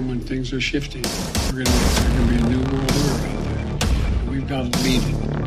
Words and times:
time 0.00 0.08
when 0.08 0.20
things 0.20 0.52
are 0.52 0.60
shifting. 0.60 1.02
We're 1.52 1.64
going 1.64 1.66
to 1.66 2.26
be 2.28 2.36
a 2.36 2.48
new 2.48 2.58
world 2.72 2.90
order 2.90 3.26
out 3.26 3.80
there. 3.80 4.30
We've 4.30 4.48
got 4.48 4.72
to 4.72 4.78
lead 4.82 5.02
it. 5.02 5.39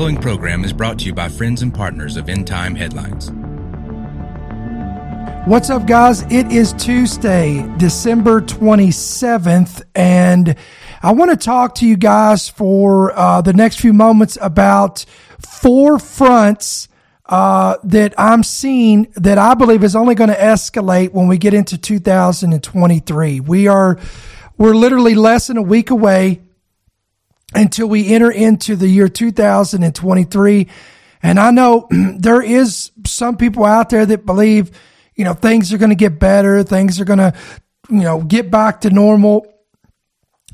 Following 0.00 0.16
program 0.16 0.64
is 0.64 0.72
brought 0.72 0.98
to 0.98 1.04
you 1.04 1.12
by 1.12 1.28
friends 1.28 1.60
and 1.60 1.74
partners 1.74 2.16
of 2.16 2.30
End 2.30 2.46
Time 2.46 2.74
Headlines. 2.74 3.30
What's 5.46 5.68
up, 5.68 5.86
guys? 5.86 6.22
It 6.32 6.50
is 6.50 6.72
Tuesday, 6.72 7.70
December 7.76 8.40
27th, 8.40 9.82
and 9.94 10.56
I 11.02 11.12
want 11.12 11.32
to 11.32 11.36
talk 11.36 11.74
to 11.74 11.86
you 11.86 11.98
guys 11.98 12.48
for 12.48 13.12
uh, 13.14 13.42
the 13.42 13.52
next 13.52 13.78
few 13.78 13.92
moments 13.92 14.38
about 14.40 15.04
four 15.38 15.98
fronts 15.98 16.88
uh, 17.26 17.76
that 17.84 18.14
I'm 18.16 18.42
seeing 18.42 19.12
that 19.16 19.36
I 19.36 19.52
believe 19.52 19.84
is 19.84 19.94
only 19.94 20.14
going 20.14 20.30
to 20.30 20.36
escalate 20.36 21.12
when 21.12 21.28
we 21.28 21.36
get 21.36 21.52
into 21.52 21.76
2023. 21.76 23.40
We 23.40 23.68
are, 23.68 23.98
we're 24.56 24.74
literally 24.74 25.14
less 25.14 25.48
than 25.48 25.58
a 25.58 25.62
week 25.62 25.90
away 25.90 26.40
until 27.54 27.88
we 27.88 28.08
enter 28.08 28.30
into 28.30 28.76
the 28.76 28.88
year 28.88 29.08
2023. 29.08 30.68
And 31.22 31.38
I 31.38 31.50
know 31.50 31.88
there 31.90 32.42
is 32.42 32.90
some 33.06 33.36
people 33.36 33.64
out 33.64 33.90
there 33.90 34.06
that 34.06 34.26
believe, 34.26 34.70
you 35.14 35.24
know, 35.24 35.34
things 35.34 35.72
are 35.72 35.78
going 35.78 35.90
to 35.90 35.96
get 35.96 36.18
better. 36.18 36.62
Things 36.62 37.00
are 37.00 37.04
going 37.04 37.18
to, 37.18 37.34
you 37.90 38.02
know, 38.02 38.22
get 38.22 38.50
back 38.50 38.82
to 38.82 38.90
normal. 38.90 39.46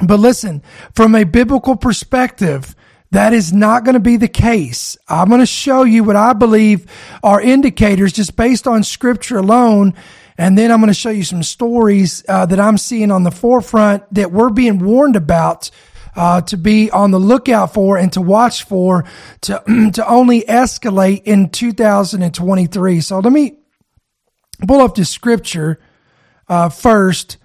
But 0.05 0.21
listen, 0.21 0.63
from 0.95 1.15
a 1.15 1.25
biblical 1.25 1.77
perspective, 1.77 2.75
that 3.13 3.33
is 3.33 3.53
not 3.53 3.85
going 3.85 3.95
to 3.95 4.01
be 4.01 4.17
the 4.17 4.29
case. 4.29 4.97
I'm 5.09 5.29
going 5.29 5.41
to 5.41 5.47
show 5.47 5.85
you 5.85 6.05
what 6.05 6.17
I 6.17 6.33
believe 6.33 6.87
are 7.23 7.41
indicators 7.41 8.13
just 8.13 8.37
based 8.37 8.67
on 8.67 8.83
scripture 8.83 9.39
alone. 9.39 9.95
And 10.37 10.59
then 10.59 10.71
I'm 10.71 10.81
going 10.81 10.89
to 10.89 10.95
show 10.95 11.11
you 11.11 11.25
some 11.25 11.43
stories 11.43 12.25
uh, 12.29 12.45
that 12.47 12.61
I'm 12.61 12.77
seeing 12.77 13.11
on 13.11 13.23
the 13.23 13.31
forefront 13.31 14.03
that 14.13 14.33
we're 14.33 14.51
being 14.51 14.81
warned 14.81 15.17
about 15.17 15.71
uh, 16.17 16.41
to 16.41 16.57
be 16.57 16.91
on 16.91 17.11
the 17.11 17.21
lookout 17.21 17.75
for 17.75 17.99
and 17.99 18.13
to 18.15 18.21
watch 18.21 18.65
for 18.65 19.05
to 19.43 19.63
to 19.93 20.09
only 20.09 20.43
escalate 20.43 21.23
in 21.25 21.51
2023. 21.51 23.01
So 23.01 23.19
let 23.21 23.33
me 23.33 23.59
pull 24.67 24.81
up 24.81 24.95
the 24.95 25.05
scripture 25.05 25.79
uh, 26.49 26.71
first. 26.71 27.37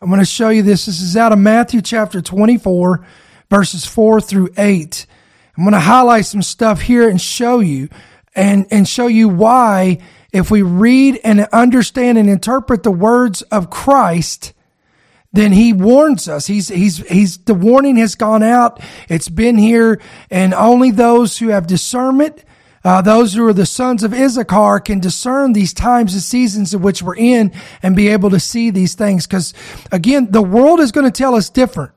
I'm 0.00 0.08
going 0.08 0.20
to 0.20 0.26
show 0.26 0.48
you 0.48 0.62
this. 0.62 0.86
This 0.86 1.00
is 1.00 1.16
out 1.16 1.32
of 1.32 1.38
Matthew 1.38 1.80
chapter 1.82 2.20
24, 2.20 3.06
verses 3.50 3.84
4 3.84 4.20
through 4.20 4.50
8. 4.56 5.06
I'm 5.56 5.64
going 5.64 5.72
to 5.72 5.80
highlight 5.80 6.26
some 6.26 6.42
stuff 6.42 6.82
here 6.82 7.08
and 7.08 7.20
show 7.20 7.60
you 7.60 7.88
and, 8.34 8.66
and 8.70 8.86
show 8.86 9.06
you 9.06 9.28
why 9.28 9.98
if 10.32 10.50
we 10.50 10.60
read 10.60 11.18
and 11.24 11.40
understand 11.52 12.18
and 12.18 12.28
interpret 12.28 12.82
the 12.82 12.90
words 12.90 13.40
of 13.42 13.70
Christ, 13.70 14.52
then 15.32 15.52
he 15.52 15.72
warns 15.72 16.28
us. 16.28 16.46
He's, 16.46 16.68
he's, 16.68 16.98
he's, 17.08 17.38
the 17.38 17.54
warning 17.54 17.96
has 17.96 18.14
gone 18.14 18.42
out. 18.42 18.80
It's 19.08 19.28
been 19.28 19.58
here 19.58 20.00
and 20.30 20.54
only 20.54 20.90
those 20.90 21.38
who 21.38 21.48
have 21.48 21.66
discernment, 21.66 22.44
uh, 22.84 23.02
those 23.02 23.34
who 23.34 23.46
are 23.46 23.52
the 23.52 23.66
sons 23.66 24.02
of 24.02 24.14
Issachar 24.14 24.80
can 24.80 25.00
discern 25.00 25.52
these 25.52 25.74
times 25.74 26.14
and 26.14 26.22
seasons 26.22 26.72
in 26.72 26.82
which 26.82 27.02
we're 27.02 27.16
in 27.16 27.52
and 27.82 27.96
be 27.96 28.08
able 28.08 28.30
to 28.30 28.40
see 28.40 28.70
these 28.70 28.94
things. 28.94 29.26
Cause 29.26 29.52
again, 29.90 30.30
the 30.30 30.42
world 30.42 30.80
is 30.80 30.92
going 30.92 31.04
to 31.04 31.10
tell 31.10 31.34
us 31.34 31.50
different. 31.50 31.92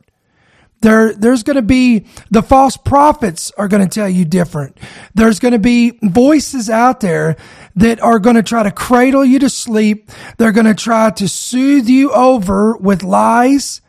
There, 0.82 1.14
there's 1.14 1.44
going 1.44 1.58
to 1.58 1.62
be 1.62 2.06
the 2.32 2.42
false 2.42 2.78
prophets 2.78 3.52
are 3.58 3.68
going 3.68 3.88
to 3.88 3.94
tell 3.94 4.08
you 4.08 4.24
different. 4.24 4.78
There's 5.14 5.40
going 5.40 5.52
to 5.52 5.60
be 5.60 6.00
voices 6.02 6.70
out 6.70 7.02
there 7.02 7.36
that 7.80 8.02
are 8.02 8.20
going 8.20 8.36
to 8.36 8.44
try 8.44 8.62
to 8.64 8.72
cradle 8.72 9.24
you 9.24 9.40
to 9.40 9.50
sleep. 9.50 10.12
They're 10.38 10.52
going 10.52 10.66
to 10.66 10.76
try 10.76 11.12
to 11.12 11.30
soothe 11.30 11.88
you 11.88 12.12
over 12.12 12.76
with 12.76 13.04
lies 13.04 13.82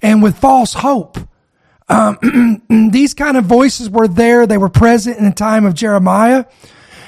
and 0.00 0.22
with 0.22 0.38
false 0.38 0.74
hope. 0.74 1.18
Um, 1.88 2.62
these 2.92 3.14
kind 3.14 3.36
of 3.36 3.44
voices 3.44 3.90
were 3.90 4.06
there. 4.06 4.46
They 4.46 4.58
were 4.58 4.68
present 4.68 5.18
in 5.18 5.24
the 5.24 5.32
time 5.32 5.66
of 5.66 5.74
Jeremiah 5.74 6.44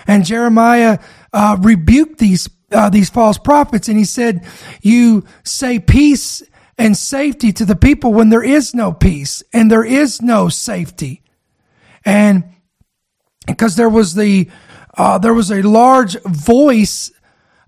and 0.09 0.25
Jeremiah, 0.25 0.99
uh, 1.33 1.57
rebuked 1.61 2.19
these, 2.19 2.49
uh, 2.73 2.91
these 2.91 3.11
false 3.11 3.39
prophets 3.39 3.89
and 3.89 3.97
he 3.97 4.05
said, 4.05 4.45
you 4.83 5.25
say 5.45 5.79
peace 5.79 6.43
and 6.77 6.97
safety 6.97 7.53
to 7.53 7.65
the 7.65 7.77
people 7.77 8.13
when 8.13 8.31
there 8.31 8.43
is 8.43 8.75
no 8.75 8.93
peace 8.93 9.43
and 9.53 9.71
there 9.71 9.85
is 9.85 10.21
no 10.21 10.49
safety. 10.49 11.23
And 12.05 12.45
because 13.47 13.77
there 13.77 13.89
was 13.89 14.15
the, 14.15 14.51
uh, 14.97 15.19
there 15.19 15.35
was 15.35 15.51
a 15.51 15.63
large 15.63 16.21
voice 16.23 17.11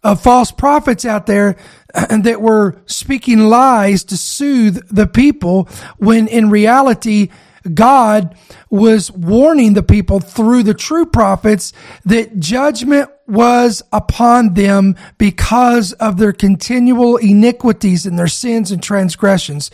of 0.03 0.23
false 0.23 0.53
prophets 0.53 1.05
out 1.05 1.27
there 1.27 1.57
that 1.95 2.41
were 2.41 2.81
speaking 2.87 3.41
lies 3.41 4.05
to 4.05 4.17
soothe 4.17 4.89
the 4.89 5.07
people 5.07 5.69
when 5.99 6.29
in 6.29 6.51
reality, 6.51 7.31
God 7.75 8.37
was 8.71 9.11
warning 9.11 9.75
the 9.75 9.83
people 9.83 10.21
through 10.21 10.63
the 10.63 10.75
true 10.75 11.07
prophets 11.07 11.73
that 12.05 12.39
judgment 12.39 13.11
was 13.27 13.83
upon 13.93 14.55
them 14.55 14.95
because 15.19 15.93
of 15.95 16.17
their 16.17 16.33
continual 16.33 17.17
iniquities 17.17 18.07
and 18.07 18.19
their 18.19 18.29
sins 18.29 18.71
and 18.71 18.83
transgressions. 18.83 19.71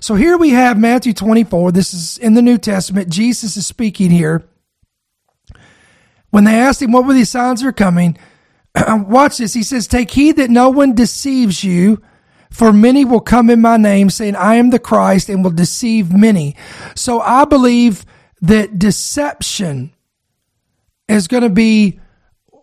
So 0.00 0.14
here 0.14 0.36
we 0.36 0.50
have 0.50 0.78
Matthew 0.78 1.12
24. 1.12 1.72
This 1.72 1.94
is 1.94 2.18
in 2.18 2.34
the 2.34 2.42
New 2.42 2.58
Testament. 2.58 3.08
Jesus 3.08 3.56
is 3.56 3.66
speaking 3.66 4.10
here. 4.10 4.44
When 6.30 6.44
they 6.44 6.54
asked 6.54 6.82
him 6.82 6.92
what 6.92 7.06
were 7.06 7.14
these 7.14 7.30
signs 7.30 7.62
are 7.62 7.72
coming, 7.72 8.18
watch 8.88 9.38
this. 9.38 9.54
He 9.54 9.62
says, 9.62 9.86
take 9.86 10.10
heed 10.10 10.36
that 10.36 10.50
no 10.50 10.68
one 10.68 10.94
deceives 10.94 11.64
you 11.64 12.02
for 12.50 12.72
many 12.72 13.04
will 13.04 13.20
come 13.20 13.50
in 13.50 13.60
my 13.60 13.76
name 13.76 14.10
saying, 14.10 14.36
I 14.36 14.56
am 14.56 14.70
the 14.70 14.78
Christ 14.78 15.28
and 15.28 15.44
will 15.44 15.50
deceive 15.50 16.12
many. 16.12 16.56
So 16.94 17.20
I 17.20 17.44
believe 17.44 18.04
that 18.42 18.78
deception 18.78 19.92
is 21.08 21.28
going 21.28 21.42
to 21.42 21.50
be 21.50 22.00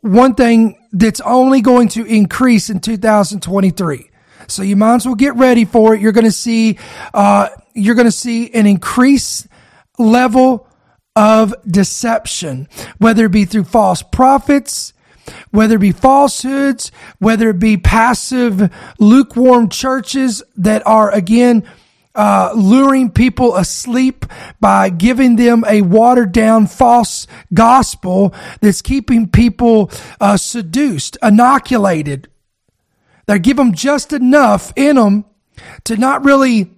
one 0.02 0.36
thing 0.36 0.78
that's 0.92 1.22
only 1.22 1.62
going 1.62 1.90
to 1.90 2.06
increase 2.06 2.70
in 2.70 2.80
2023. 2.80 4.10
So 4.48 4.62
you 4.62 4.76
might 4.76 4.96
as 4.96 5.06
well 5.06 5.16
get 5.16 5.36
ready 5.36 5.66
for 5.66 5.96
it. 5.96 6.02
You're 6.02 6.12
going 6.12 6.26
to 6.26 6.32
see, 6.32 6.78
uh, 7.14 7.50
you're 7.74 7.96
going 7.96 8.06
to 8.06 8.12
see 8.12 8.52
an 8.54 8.68
increased 8.68 9.48
level 9.98 10.68
of 11.16 11.54
deception, 11.66 12.68
whether 12.98 13.26
it 13.26 13.32
be 13.32 13.46
through 13.46 13.64
false 13.64 14.02
prophets, 14.02 14.94
whether 15.52 15.76
it 15.76 15.80
be 15.80 15.92
falsehoods, 15.92 16.92
whether 17.20 17.50
it 17.50 17.60
be 17.60 17.78
passive, 17.78 18.72
lukewarm 19.00 19.70
churches 19.70 20.44
that 20.58 20.86
are 20.86 21.12
again, 21.12 21.64
uh, 22.16 22.52
luring 22.56 23.10
people 23.10 23.56
asleep 23.56 24.26
by 24.62 24.90
giving 24.90 25.36
them 25.36 25.64
a 25.68 25.82
watered 25.82 26.32
down 26.32 26.66
false 26.66 27.28
gospel 27.54 28.34
that's 28.62 28.82
keeping 28.82 29.28
people 29.28 29.92
uh, 30.22 30.38
seduced, 30.38 31.18
inoculated. 31.22 32.30
They 33.26 33.40
give 33.40 33.58
them 33.58 33.74
just 33.74 34.14
enough 34.14 34.72
in 34.76 34.96
them 34.96 35.26
to 35.86 35.98
not 35.98 36.24
really 36.24 36.72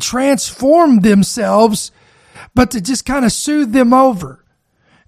transform 0.00 1.00
themselves, 1.00 1.92
but 2.54 2.70
to 2.70 2.80
just 2.80 3.04
kind 3.04 3.24
of 3.24 3.32
soothe 3.32 3.72
them 3.72 3.92
over. 3.92 4.44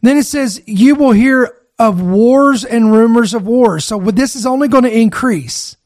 Then 0.03 0.17
it 0.17 0.25
says, 0.25 0.63
you 0.67 0.95
will 0.95 1.13
hear 1.13 1.57
of 1.79 2.01
wars 2.01 2.65
and 2.65 2.93
rumors 2.93 3.35
of 3.35 3.47
wars. 3.47 3.85
So 3.85 3.99
this 3.99 4.37
is 4.37 4.47
only 4.47 4.69
going 4.69 4.85
to 4.85 4.99
increase. 4.99 5.77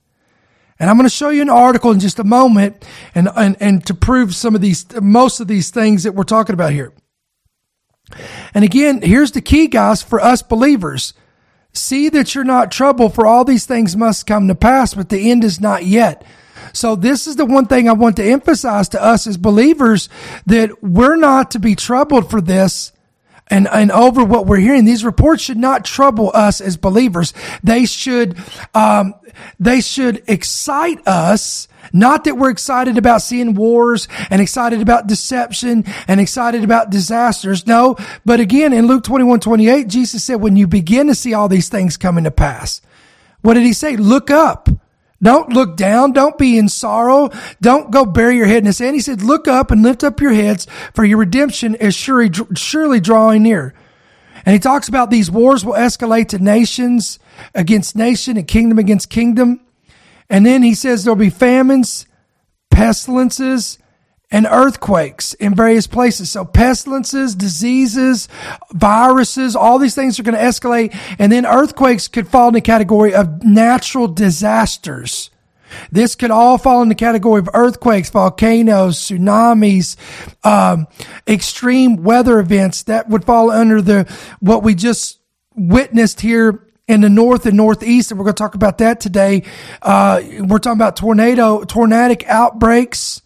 And 0.79 0.89
I'm 0.89 0.97
going 0.97 1.09
to 1.09 1.15
show 1.15 1.29
you 1.29 1.43
an 1.43 1.51
article 1.51 1.91
in 1.91 2.01
just 2.01 2.19
a 2.19 2.25
moment 2.25 2.85
and, 3.15 3.29
and, 3.37 3.57
and 3.61 3.87
to 3.87 3.95
prove 3.95 4.35
some 4.35 4.55
of 4.55 4.61
these, 4.61 4.87
most 5.01 5.41
of 5.41 5.47
these 5.47 5.71
things 5.71 6.05
that 6.05 6.15
we're 6.15 6.23
talking 6.23 6.55
about 6.55 6.73
here. 6.73 6.93
And 8.55 8.65
again, 8.65 9.03
here's 9.03 9.33
the 9.33 9.43
key, 9.43 9.69
guys, 9.69 10.03
for 10.03 10.21
us 10.21 10.43
believers. 10.43 11.13
See 11.73 12.09
that 12.09 12.35
you're 12.35 12.45
not 12.45 12.73
troubled, 12.73 13.15
for 13.15 13.27
all 13.27 13.45
these 13.45 13.67
things 13.67 13.97
must 13.97 14.27
come 14.27 14.49
to 14.49 14.55
pass, 14.55 14.95
but 14.95 15.09
the 15.09 15.31
end 15.31 15.45
is 15.45 15.61
not 15.61 15.85
yet. 15.85 16.25
So 16.73 16.97
this 16.97 17.27
is 17.27 17.37
the 17.37 17.47
one 17.47 17.67
thing 17.67 17.89
I 17.89 17.93
want 17.93 18.17
to 18.17 18.25
emphasize 18.25 18.89
to 18.91 19.03
us 19.03 19.27
as 19.27 19.37
believers 19.37 20.09
that 20.47 20.83
we're 20.83 21.17
not 21.17 21.53
to 21.53 21.59
be 21.59 21.75
troubled 21.75 22.31
for 22.31 22.41
this 22.41 22.93
and, 23.51 23.67
and 23.69 23.91
over 23.91 24.25
what 24.25 24.47
we're 24.47 24.59
hearing, 24.59 24.85
these 24.85 25.05
reports 25.05 25.43
should 25.43 25.59
not 25.59 25.85
trouble 25.85 26.31
us 26.33 26.61
as 26.61 26.77
believers. 26.77 27.35
They 27.65 27.85
should, 27.85 28.39
um, 28.75 29.15
they 29.59 29.81
should 29.81 30.23
excite 30.29 31.07
us. 31.07 31.67
Not 31.93 32.25
that 32.25 32.37
we're 32.37 32.51
excited 32.51 32.97
about 32.97 33.23
seeing 33.23 33.55
wars 33.55 34.07
and 34.31 34.41
excited 34.41 34.81
about 34.81 35.09
deception 35.09 35.85
and 36.07 36.21
excited 36.21 36.63
about 36.63 36.91
disasters. 36.91 37.67
No, 37.67 37.97
but 38.25 38.39
again, 38.39 38.73
in 38.73 38.87
Luke 38.87 39.03
21, 39.03 39.41
28, 39.41 39.89
Jesus 39.89 40.23
said, 40.23 40.37
when 40.37 40.57
you 40.57 40.69
begin 40.69 41.09
to 41.09 41.15
see 41.17 41.35
all 41.35 41.49
these 41.49 41.69
things 41.69 41.97
coming 41.97 42.25
to 42.25 42.31
pass, 42.31 42.81
what 43.41 43.55
did 43.55 43.65
he 43.65 43.73
say? 43.73 43.97
Look 43.97 44.31
up. 44.31 44.69
Don't 45.23 45.51
look 45.51 45.77
down. 45.77 46.13
Don't 46.13 46.39
be 46.39 46.59
in 46.59 46.69
sorrow. 46.69 47.31
Don't 47.61 47.91
go 47.91 48.07
bury 48.07 48.37
your 48.37 48.47
head 48.47 48.59
in 48.59 48.65
the 48.65 48.73
sand. 48.73 48.95
He 48.95 49.01
said, 49.01 49.23
look 49.23 49.47
up 49.47 49.71
and 49.71 49.83
lift 49.83 50.03
up 50.03 50.21
your 50.21 50.33
heads 50.33 50.67
for 50.95 51.05
your 51.05 51.19
redemption 51.19 51.75
is 51.75 51.95
surely, 51.95 52.31
surely 52.55 53.01
drawing 53.01 53.43
near. 53.43 53.75
And 54.47 54.55
he 54.55 54.59
talks 54.59 54.89
about 54.89 55.11
these 55.11 55.31
wars 55.31 55.65
will 55.65 55.75
escalate 55.75 56.29
to 56.29 56.39
nations 56.39 57.19
against 57.55 57.95
nation 57.95 58.39
and 58.39 58.49
kingdom 58.49 58.79
against 58.79 59.11
kingdom. 59.11 59.61
And 60.31 60.47
then 60.47 60.63
he 60.63 60.75
says 60.75 61.05
there'll 61.05 61.17
be 61.17 61.29
famines, 61.29 62.07
pestilences, 62.71 63.79
and 64.31 64.47
earthquakes 64.51 65.35
in 65.35 65.55
various 65.55 65.87
places. 65.87 66.31
So 66.31 66.45
pestilences, 66.45 67.35
diseases, 67.35 68.29
viruses, 68.73 69.57
all 69.57 69.79
these 69.79 69.95
things 69.95 70.19
are 70.21 70.23
going 70.23 70.37
to 70.37 70.43
escalate. 70.43 70.97
And 71.19 71.33
then 71.33 71.45
earthquakes 71.45 72.09
could 72.09 72.29
fall 72.29 72.49
in 72.49 72.55
the 72.55 72.61
category 72.61 73.15
of 73.15 73.43
natural 73.43 74.07
disasters. 74.07 75.31
This 75.93 76.15
could 76.15 76.31
all 76.31 76.59
fall 76.59 76.83
in 76.83 76.89
the 76.89 76.95
category 76.95 77.39
of 77.39 77.49
earthquakes, 77.55 78.11
volcanoes, 78.11 78.99
tsunamis, 78.99 79.97
um, 80.45 80.87
extreme 81.29 82.03
weather 82.03 82.41
events 82.41 82.85
that 82.85 83.09
would 83.09 83.25
fall 83.25 83.51
under 83.51 83.81
the 83.81 84.13
what 84.41 84.63
we 84.63 84.75
just 84.75 85.21
witnessed 85.55 86.21
here 86.21 86.67
in 86.89 87.03
the 87.03 87.09
north 87.09 87.47
and 87.47 87.57
northeast, 87.57 88.11
and 88.11 88.19
we're 88.19 88.25
going 88.25 88.35
to 88.35 88.43
talk 88.43 88.57
about 88.57 88.79
that 88.79 89.01
today. 89.01 89.45
Uh, 89.81 90.21
we're 90.41 90.59
talking 90.59 90.79
about 90.79 90.97
tornado, 90.97 91.63
tornadic 91.63 92.25
outbreaks. 92.27 93.23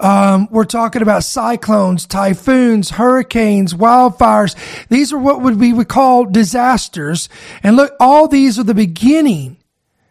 Um, 0.00 0.48
we're 0.50 0.64
talking 0.64 1.02
about 1.02 1.24
cyclones, 1.24 2.06
typhoons, 2.06 2.90
hurricanes, 2.90 3.74
wildfires. 3.74 4.54
These 4.88 5.12
are 5.12 5.18
what 5.18 5.42
would 5.42 5.58
we 5.58 5.72
would 5.72 5.88
call 5.88 6.24
disasters. 6.24 7.28
And 7.62 7.76
look, 7.76 7.92
all 7.98 8.28
these 8.28 8.58
are 8.58 8.64
the 8.64 8.74
beginning 8.74 9.58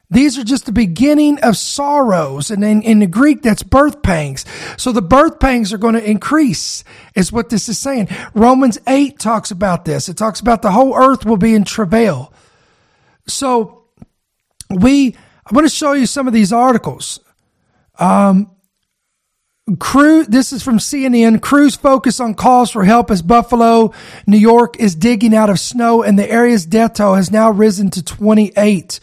these 0.10 0.38
are 0.38 0.44
just 0.44 0.66
the 0.66 0.72
beginning 0.72 1.40
of 1.40 1.58
sorrows. 1.58 2.50
And 2.50 2.64
in, 2.64 2.82
in 2.82 3.00
the 3.00 3.08
Greek, 3.08 3.42
that's 3.42 3.64
birth 3.64 4.02
pangs. 4.02 4.46
So 4.78 4.92
the 4.92 5.02
birth 5.02 5.40
pangs 5.40 5.74
are 5.74 5.78
going 5.78 5.96
to 5.96 6.10
increase 6.10 6.86
is 7.14 7.32
what 7.32 7.50
this 7.50 7.68
is 7.68 7.78
saying. 7.78 8.08
Romans 8.34 8.78
8 8.88 9.20
talks 9.20 9.52
about 9.52 9.84
this. 9.84 10.08
It 10.08 10.16
talks 10.16 10.40
about 10.40 10.62
the 10.62 10.72
whole 10.72 10.96
earth 10.96 11.26
will 11.26 11.38
be 11.38 11.54
in 11.54 11.66
travail. 11.66 12.32
So 13.28 13.84
we, 14.70 15.14
I'm 15.46 15.54
going 15.54 15.66
to 15.66 15.70
show 15.70 15.92
you 15.92 16.06
some 16.06 16.26
of 16.26 16.34
these 16.34 16.54
articles. 16.54 17.20
Um, 18.00 18.52
Crew, 19.80 20.24
this 20.24 20.54
is 20.54 20.64
from 20.64 20.78
CNN. 20.78 21.42
Crews 21.42 21.76
focus 21.76 22.22
on 22.22 22.36
calls 22.36 22.72
for 22.72 22.86
help 22.86 23.12
as 23.12 23.22
Buffalo, 23.22 23.92
New 24.26 24.38
York 24.38 24.80
is 24.80 24.96
digging 24.96 25.36
out 25.36 25.50
of 25.50 25.60
snow 25.60 26.04
and 26.04 26.18
the 26.18 26.30
area's 26.30 26.66
death 26.66 26.94
toll 26.94 27.16
has 27.16 27.32
now 27.32 27.52
risen 27.52 27.90
to 27.90 28.02
28. 28.02 29.02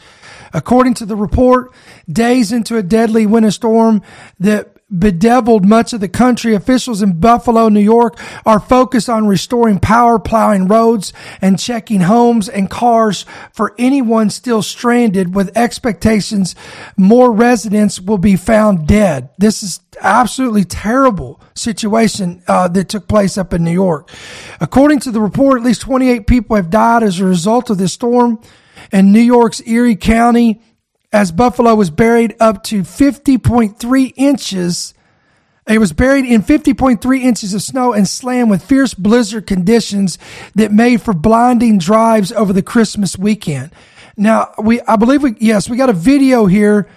According 0.55 0.95
to 0.95 1.07
the 1.07 1.17
report, 1.17 1.75
days 2.11 2.51
into 2.51 2.79
a 2.79 2.83
deadly 2.83 3.27
winter 3.27 3.51
storm 3.51 4.01
that 4.41 4.74
bedeviled 4.99 5.67
much 5.67 5.93
of 5.93 6.01
the 6.01 6.09
country, 6.09 6.55
officials 6.55 7.03
in 7.03 7.19
Buffalo, 7.21 7.69
New 7.69 7.81
York 7.81 8.19
are 8.47 8.61
focused 8.61 9.09
on 9.09 9.27
restoring 9.27 9.79
power, 9.79 10.19
plowing 10.19 10.69
roads, 10.69 11.13
and 11.41 11.59
checking 11.59 12.03
homes 12.03 12.49
and 12.49 12.71
cars 12.71 13.27
for 13.53 13.75
anyone 13.79 14.31
still 14.31 14.63
stranded 14.63 15.35
with 15.35 15.57
expectations 15.57 16.55
more 16.97 17.33
residents 17.33 18.01
will 18.01 18.19
be 18.19 18.37
found 18.37 18.87
dead. 18.87 19.31
This 19.39 19.63
is 19.63 19.81
absolutely 20.01 20.65
terrible 20.65 21.41
situation 21.55 22.43
uh, 22.49 22.69
that 22.69 22.89
took 22.89 23.09
place 23.09 23.39
up 23.39 23.53
in 23.53 23.65
New 23.65 23.73
York. 23.73 24.11
According 24.61 25.01
to 25.01 25.11
the 25.11 25.21
report, 25.21 25.59
at 25.59 25.65
least 25.65 25.83
28 25.83 26.27
people 26.27 26.57
have 26.57 26.71
died 26.71 27.03
as 27.03 27.21
a 27.21 27.25
result 27.25 27.71
of 27.71 27.79
this 27.79 27.93
storm 27.93 28.41
and 28.93 29.13
New 29.13 29.21
York's 29.21 29.61
Erie 29.67 29.97
County 29.97 30.61
as 31.15 31.31
Buffalo 31.31 31.77
was 31.77 31.91
buried 31.91 32.35
up 32.41 32.65
to 32.65 32.83
50.3 32.83 34.13
inches. 34.17 34.95
It 35.65 35.79
was 35.79 35.93
buried 35.93 36.25
in 36.25 36.43
50.3 36.43 37.21
inches 37.21 37.55
of 37.55 37.63
snow 37.63 37.93
and 37.93 38.09
slammed 38.09 38.51
with 38.51 38.65
fierce 38.65 38.95
blizzard 38.95 39.47
conditions 39.47 40.19
that 40.57 40.73
made 40.73 41.01
for 41.01 41.15
blinding 41.15 41.79
drives 41.79 42.33
over 42.33 42.53
the 42.53 42.63
Christmas 42.63 43.17
weekend. 43.17 43.71
Now, 44.17 44.55
we, 44.61 44.81
I 44.81 44.97
believe 44.97 45.23
we, 45.23 45.37
yes, 45.39 45.71
we 45.71 45.77
got 45.77 45.89
a 45.89 45.93
video 45.93 46.47
here. 46.47 46.89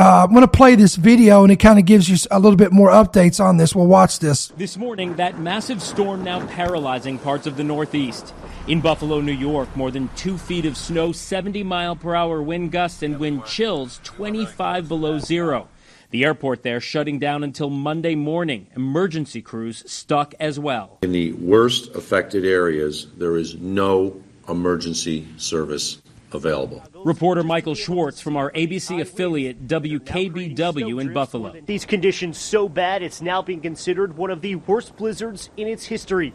Uh, 0.00 0.24
I'm 0.24 0.30
going 0.30 0.40
to 0.40 0.48
play 0.48 0.76
this 0.76 0.96
video 0.96 1.42
and 1.42 1.52
it 1.52 1.56
kind 1.56 1.78
of 1.78 1.84
gives 1.84 2.08
you 2.08 2.16
a 2.30 2.40
little 2.40 2.56
bit 2.56 2.72
more 2.72 2.88
updates 2.88 3.38
on 3.38 3.58
this. 3.58 3.74
We'll 3.74 3.86
watch 3.86 4.18
this. 4.18 4.48
This 4.56 4.78
morning, 4.78 5.16
that 5.16 5.38
massive 5.38 5.82
storm 5.82 6.24
now 6.24 6.46
paralyzing 6.46 7.18
parts 7.18 7.46
of 7.46 7.58
the 7.58 7.64
Northeast. 7.64 8.32
In 8.66 8.80
Buffalo, 8.80 9.20
New 9.20 9.30
York, 9.30 9.76
more 9.76 9.90
than 9.90 10.08
two 10.16 10.38
feet 10.38 10.64
of 10.64 10.78
snow, 10.78 11.12
70 11.12 11.62
mile 11.64 11.96
per 11.96 12.14
hour 12.14 12.40
wind 12.40 12.72
gusts, 12.72 13.02
and 13.02 13.20
wind 13.20 13.44
chills 13.44 14.00
25 14.04 14.88
below 14.88 15.18
zero. 15.18 15.68
The 16.12 16.24
airport 16.24 16.62
there 16.62 16.80
shutting 16.80 17.18
down 17.18 17.44
until 17.44 17.68
Monday 17.68 18.14
morning. 18.14 18.68
Emergency 18.74 19.42
crews 19.42 19.84
stuck 19.86 20.32
as 20.40 20.58
well. 20.58 20.96
In 21.02 21.12
the 21.12 21.32
worst 21.34 21.94
affected 21.94 22.46
areas, 22.46 23.06
there 23.18 23.36
is 23.36 23.56
no 23.56 24.18
emergency 24.48 25.28
service 25.36 26.00
available. 26.34 26.82
Reporter 27.04 27.42
Michael 27.42 27.74
Schwartz 27.74 28.20
from 28.20 28.36
our 28.36 28.50
ABC 28.52 29.00
affiliate 29.00 29.66
WKBW 29.66 31.00
in 31.00 31.12
Buffalo. 31.12 31.54
These 31.66 31.84
conditions 31.84 32.38
so 32.38 32.68
bad 32.68 33.02
it's 33.02 33.20
now 33.20 33.42
being 33.42 33.60
considered 33.60 34.16
one 34.16 34.30
of 34.30 34.40
the 34.40 34.56
worst 34.56 34.96
blizzards 34.96 35.50
in 35.56 35.66
its 35.66 35.86
history. 35.86 36.32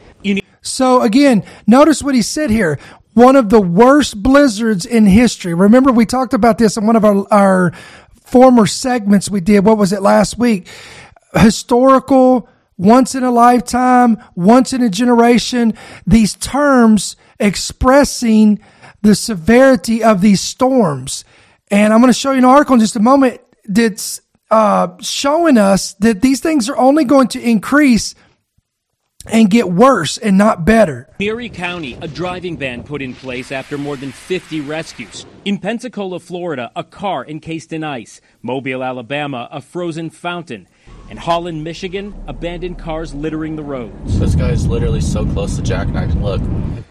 So 0.62 1.02
again, 1.02 1.44
notice 1.68 2.02
what 2.02 2.16
he 2.16 2.22
said 2.22 2.50
here. 2.50 2.80
One 3.14 3.36
of 3.36 3.50
the 3.50 3.62
worst 3.62 4.22
blizzards 4.22 4.86
in 4.86 5.06
history. 5.06 5.54
Remember, 5.54 5.92
we 5.92 6.06
talked 6.06 6.34
about 6.34 6.58
this 6.58 6.76
in 6.76 6.86
one 6.86 6.96
of 6.96 7.06
our, 7.06 7.26
our 7.32 7.72
former 8.26 8.66
segments 8.66 9.30
we 9.30 9.40
did. 9.40 9.64
What 9.64 9.78
was 9.78 9.94
it 9.94 10.02
last 10.02 10.38
week? 10.38 10.68
Historical, 11.34 12.50
once 12.78 13.16
in 13.16 13.24
a 13.24 13.32
lifetime, 13.32 14.18
once 14.36 14.74
in 14.74 14.82
a 14.82 14.90
generation. 14.90 15.74
These 16.06 16.36
terms 16.36 17.16
expressing 17.40 18.60
the 19.06 19.16
severity 19.16 20.04
of 20.04 20.22
these 20.22 20.42
storms. 20.42 21.24
And 21.70 21.94
I'm 21.94 22.02
going 22.02 22.12
to 22.12 22.20
show 22.20 22.32
you 22.32 22.40
an 22.40 22.46
article 22.46 22.74
in 22.76 22.80
just 22.80 22.96
a 22.96 23.00
moment 23.00 23.42
that's 23.66 24.22
uh, 24.52 24.90
showing 25.00 25.58
us 25.58 25.94
that 25.96 26.22
these 26.22 26.40
things 26.40 26.70
are 26.70 26.78
only 26.78 27.04
going 27.04 27.28
to 27.30 27.42
increase 27.42 28.16
and 29.28 29.50
get 29.50 29.70
worse 29.70 30.18
and 30.18 30.38
not 30.38 30.66
better. 30.66 31.10
Erie 31.20 31.50
County, 31.50 31.98
a 32.02 32.08
driving 32.08 32.56
ban 32.56 32.84
put 32.84 33.02
in 33.02 33.14
place 33.14 33.52
after 33.52 33.78
more 33.78 33.98
than 33.98 34.12
50 34.12 34.62
rescues. 34.62 35.26
In 35.46 35.58
Pensacola, 35.58 36.20
Florida, 36.20 36.72
a 36.76 36.84
car 36.84 37.26
encased 37.26 37.74
in 37.74 37.84
ice. 37.84 38.22
Mobile, 38.44 38.84
Alabama, 38.84 39.48
a 39.52 39.62
frozen 39.62 40.12
fountain. 40.12 40.68
In 41.10 41.18
Holland, 41.18 41.64
Michigan, 41.64 42.16
abandoned 42.28 42.80
cars 42.80 43.14
littering 43.14 43.56
the 43.56 43.64
roads. 43.64 44.20
This 44.20 44.34
guy 44.34 44.50
is 44.50 44.66
literally 44.66 45.02
so 45.02 45.26
close 45.26 45.56
to 45.56 45.62
jackknifing. 45.62 46.22
Look. 46.22 46.42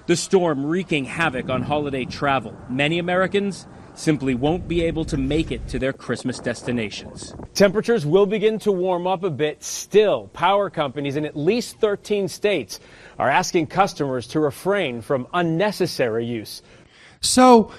The 0.06 0.14
storm 0.16 0.64
wreaking 0.64 1.06
havoc 1.06 1.50
on 1.50 1.62
holiday 1.62 2.04
travel. 2.04 2.56
Many 2.68 2.98
Americans 3.00 3.66
simply 3.94 4.34
won't 4.34 4.68
be 4.68 4.82
able 4.82 5.04
to 5.06 5.16
make 5.16 5.50
it 5.50 5.66
to 5.68 5.78
their 5.78 5.92
Christmas 5.92 6.38
destinations. 6.38 7.34
Temperatures 7.54 8.04
will 8.06 8.26
begin 8.26 8.58
to 8.60 8.72
warm 8.72 9.06
up 9.06 9.24
a 9.24 9.30
bit. 9.30 9.64
Still, 9.64 10.28
power 10.28 10.70
companies 10.70 11.16
in 11.16 11.24
at 11.24 11.36
least 11.36 11.80
13 11.80 12.28
states 12.28 12.80
are 13.18 13.28
asking 13.28 13.68
customers 13.68 14.26
to 14.28 14.40
refrain 14.40 15.00
from 15.00 15.26
unnecessary 15.32 16.24
use. 16.24 16.62
So, 17.20 17.72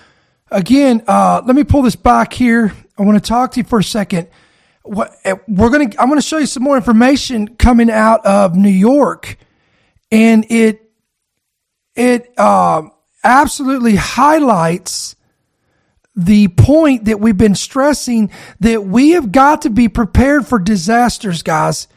again, 0.52 1.04
uh, 1.08 1.44
let 1.46 1.56
me 1.56 1.64
pull 1.64 1.82
this 1.82 1.96
back 1.96 2.34
here. 2.34 2.74
I 2.98 3.04
want 3.04 3.22
to 3.22 3.28
talk 3.28 3.52
to 3.54 3.60
you 3.62 3.64
for 3.66 3.80
a 3.80 3.84
second. 3.84 4.28
What, 4.86 5.16
uh, 5.26 5.36
we're 5.48 5.70
going 5.70 5.90
to, 5.90 6.02
I'm 6.02 6.10
going 6.10 6.22
to 6.22 6.26
show 6.26 6.38
you 6.38 6.46
some 6.46 6.64
more 6.64 6.78
information 6.78 7.56
coming 7.56 7.90
out 7.90 8.26
of 8.26 8.56
New 8.56 8.70
York, 8.70 9.38
and 10.12 10.46
it, 10.50 10.90
it 11.96 12.34
uh, 12.38 12.84
absolutely 13.24 13.96
highlights 13.96 15.16
the 16.16 16.48
point 16.50 17.06
that 17.06 17.20
we've 17.20 17.38
been 17.38 17.56
stressing 17.56 18.32
that 18.60 18.86
we 18.86 19.12
have 19.12 19.32
got 19.32 19.64
to 19.64 19.70
be 19.70 19.90
prepared 19.90 20.48
for 20.48 20.60
disasters, 20.60 21.42
guys. 21.42 21.88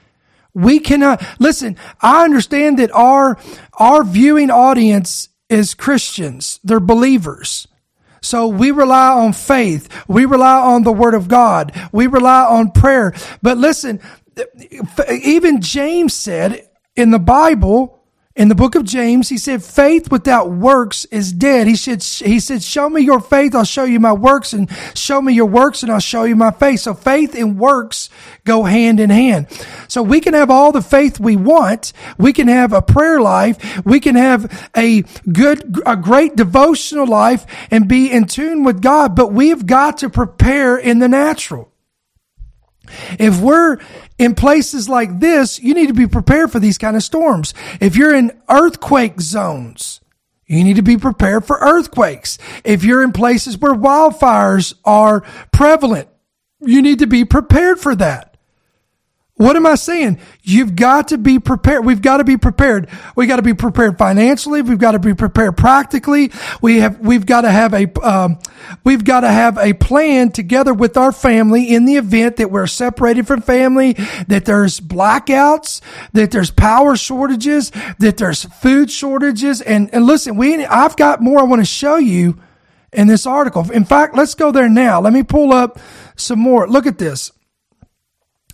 We 0.55 0.81
cannot 0.81 1.23
listen. 1.39 1.77
I 2.01 2.25
understand 2.25 2.79
that 2.79 2.91
our, 2.93 3.39
our 3.75 4.03
viewing 4.03 4.51
audience 4.51 5.29
is 5.49 5.75
Christians. 5.75 6.59
They're 6.65 6.81
believers. 6.81 7.69
So 8.21 8.49
we 8.49 8.71
rely 8.71 9.13
on 9.13 9.33
faith. 9.33 9.89
We 10.09 10.25
rely 10.25 10.61
on 10.61 10.83
the 10.83 10.93
word 10.93 11.15
of 11.15 11.29
God. 11.29 11.73
We 11.93 12.07
rely 12.07 12.45
on 12.45 12.73
prayer. 12.73 13.15
But 13.43 13.59
listen, 13.59 14.01
even 15.11 15.61
James 15.61 16.15
said 16.15 16.69
in 16.97 17.11
the 17.11 17.19
Bible, 17.19 17.98
in 18.39 18.49
the 18.49 18.55
book 18.55 18.77
of 18.77 18.85
James, 18.85 19.29
he 19.29 19.37
said, 19.37 19.65
faith 19.65 20.13
without 20.13 20.49
works 20.49 21.05
is 21.07 21.33
dead. 21.33 21.67
He 21.67 21.75
said, 21.75 22.05
he 22.05 22.39
said, 22.39 22.63
show 22.63 22.89
me 22.89 23.03
your 23.03 23.19
faith. 23.19 23.53
I'll 23.53 23.65
show 23.65 23.83
you 23.83 23.99
my 23.99 24.13
works 24.13 24.53
and 24.53 24.71
show 24.95 25.21
me 25.21 25.35
your 25.35 25.47
works 25.47 25.83
and 25.83 25.91
I'll 25.91 25.99
show 25.99 26.23
you 26.23 26.37
my 26.37 26.53
faith. 26.53 26.79
So 26.79 26.95
faith 26.95 27.35
and 27.35 27.59
works 27.59 28.11
go 28.45 28.63
hand 28.63 29.01
in 29.01 29.11
hand. 29.11 29.49
So 29.89 30.05
we 30.05 30.21
can 30.21 30.35
have 30.35 30.53
all 30.53 30.71
the 30.71 30.83
faith 30.83 31.19
we 31.19 31.35
want. 31.35 31.93
We 32.17 32.33
can 32.33 32.47
have 32.47 32.73
a 32.73 32.81
prayer 32.81 33.21
life. 33.21 33.85
We 33.85 33.99
can 33.99 34.15
have 34.15 34.71
a 34.77 35.03
good, 35.33 35.81
a 35.85 35.97
great 35.97 36.37
devotional 36.37 37.09
life 37.09 37.45
and 37.73 37.89
be 37.89 38.09
in 38.09 38.27
tune 38.27 38.63
with 38.63 38.81
God, 38.81 39.17
but 39.17 39.33
we've 39.33 39.67
got 39.67 39.99
to 39.99 40.11
prepare 40.11 40.79
in 40.79 41.01
the 41.01 41.09
natural. 41.09 41.73
If 43.19 43.41
we're 43.41 43.79
in 44.19 44.35
places 44.35 44.89
like 44.89 45.21
this, 45.21 45.61
you 45.61 45.75
need 45.75 45.89
to 45.89 45.95
be 45.95 46.07
prepared 46.07 46.51
for 46.51 46.59
these 46.59 46.79
kind 46.79 46.97
of 46.97 47.03
storms. 47.03 47.55
If 47.81 47.97
you're 47.97 48.15
in 48.15 48.33
earthquake 48.49 49.21
zones, 49.21 50.01
you 50.47 50.65
need 50.65 50.77
to 50.77 50.83
be 50.83 50.97
prepared 50.97 51.45
for 51.45 51.59
earthquakes. 51.61 52.39
If 52.65 52.83
you're 52.83 53.03
in 53.03 53.13
places 53.13 53.59
where 53.59 53.75
wildfires 53.75 54.75
are 54.85 55.21
prevalent, 55.53 56.09
you 56.61 56.83
need 56.83 56.99
to 57.01 57.07
be 57.07 57.25
prepared 57.25 57.79
for 57.79 57.95
that. 57.97 58.37
What 59.39 59.55
am 59.55 59.67
I 59.67 59.77
saying? 59.77 60.19
You've 60.43 60.75
got 60.75 61.09
to 61.09 61.19
be 61.19 61.39
prepared. 61.39 61.85
We've 61.85 62.03
got 62.03 62.17
to 62.17 62.25
be 62.25 62.37
prepared. 62.37 62.89
We 63.15 63.27
got 63.27 63.37
to 63.37 63.43
be 63.43 63.55
prepared 63.55 63.97
financially. 63.97 64.63
We've 64.63 64.81
got 64.81 64.93
to 64.93 64.99
be 64.99 65.15
prepared 65.15 65.57
practically. 65.57 66.33
We 66.61 66.81
have, 66.81 66.99
we've 66.99 67.25
got 67.25 67.43
to 67.43 67.51
have 67.51 67.73
a, 67.73 67.87
um, 68.05 68.41
we've 68.83 69.05
got 69.05 69.21
to 69.21 69.29
have 69.29 69.57
a 69.57 69.75
plan 69.75 70.33
together 70.33 70.75
with 70.75 70.97
our 70.97 71.13
family 71.13 71.73
in 71.73 71.85
the 71.85 71.95
event 71.95 72.39
that 72.39 72.51
we're 72.51 72.67
separated 72.67 73.29
from 73.29 73.41
family, 73.41 73.93
that 74.27 74.45
there's 74.45 74.81
blackouts, 74.81 75.83
that 76.15 76.33
there's 76.33 76.51
power 76.51 76.97
shortages, 76.97 77.71
that 78.01 78.17
there's 78.17 78.43
food 78.45 78.91
shortages. 78.91 79.61
And, 79.61 79.89
and 79.95 80.05
listen, 80.05 80.37
we, 80.37 80.67
I've 80.67 80.97
got 80.97 81.23
more 81.23 81.39
I 81.39 81.45
want 81.45 81.63
to 81.63 81.67
show 81.67 81.97
you 81.97 82.41
in 82.93 83.07
this 83.07 83.25
article. 83.25 83.71
In 83.71 83.85
fact, 83.85 84.17
let's 84.17 84.35
go 84.35 84.51
there 84.51 84.69
now. 84.69 85.01
Let 85.01 85.13
me 85.13 85.23
pull 85.23 85.53
up 85.53 85.79
some 86.17 86.41
more. 86.41 86.69
Look 86.69 86.87
at 86.87 86.99
this. 86.99 87.31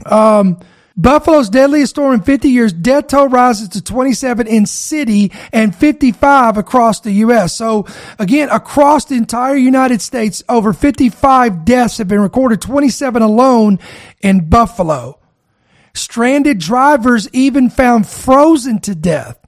Um, 0.05 0.61
Buffalo's 0.97 1.51
deadliest 1.51 1.91
storm 1.91 2.15
in 2.15 2.23
50 2.23 2.49
years, 2.49 2.73
death 2.73 3.09
toll 3.09 3.29
rises 3.29 3.69
to 3.71 3.83
27 3.83 4.47
in 4.47 4.65
city 4.65 5.33
and 5.53 5.75
55 5.75 6.57
across 6.57 7.01
the 7.01 7.11
U.S. 7.13 7.57
So 7.57 7.87
again, 8.19 8.49
across 8.49 9.05
the 9.05 9.17
entire 9.17 9.57
United 9.57 10.01
States, 10.01 10.45
over 10.49 10.73
55 10.73 11.65
deaths 11.65 11.99
have 11.99 12.07
been 12.07 12.21
recorded, 12.21 12.61
27 12.61 13.23
alone 13.23 13.81
in 14.21 14.49
Buffalo. 14.49 15.19
Stranded 15.95 16.59
drivers 16.59 17.29
even 17.33 17.71
found 17.71 18.07
frozen 18.07 18.81
to 18.81 18.95
death 18.95 19.39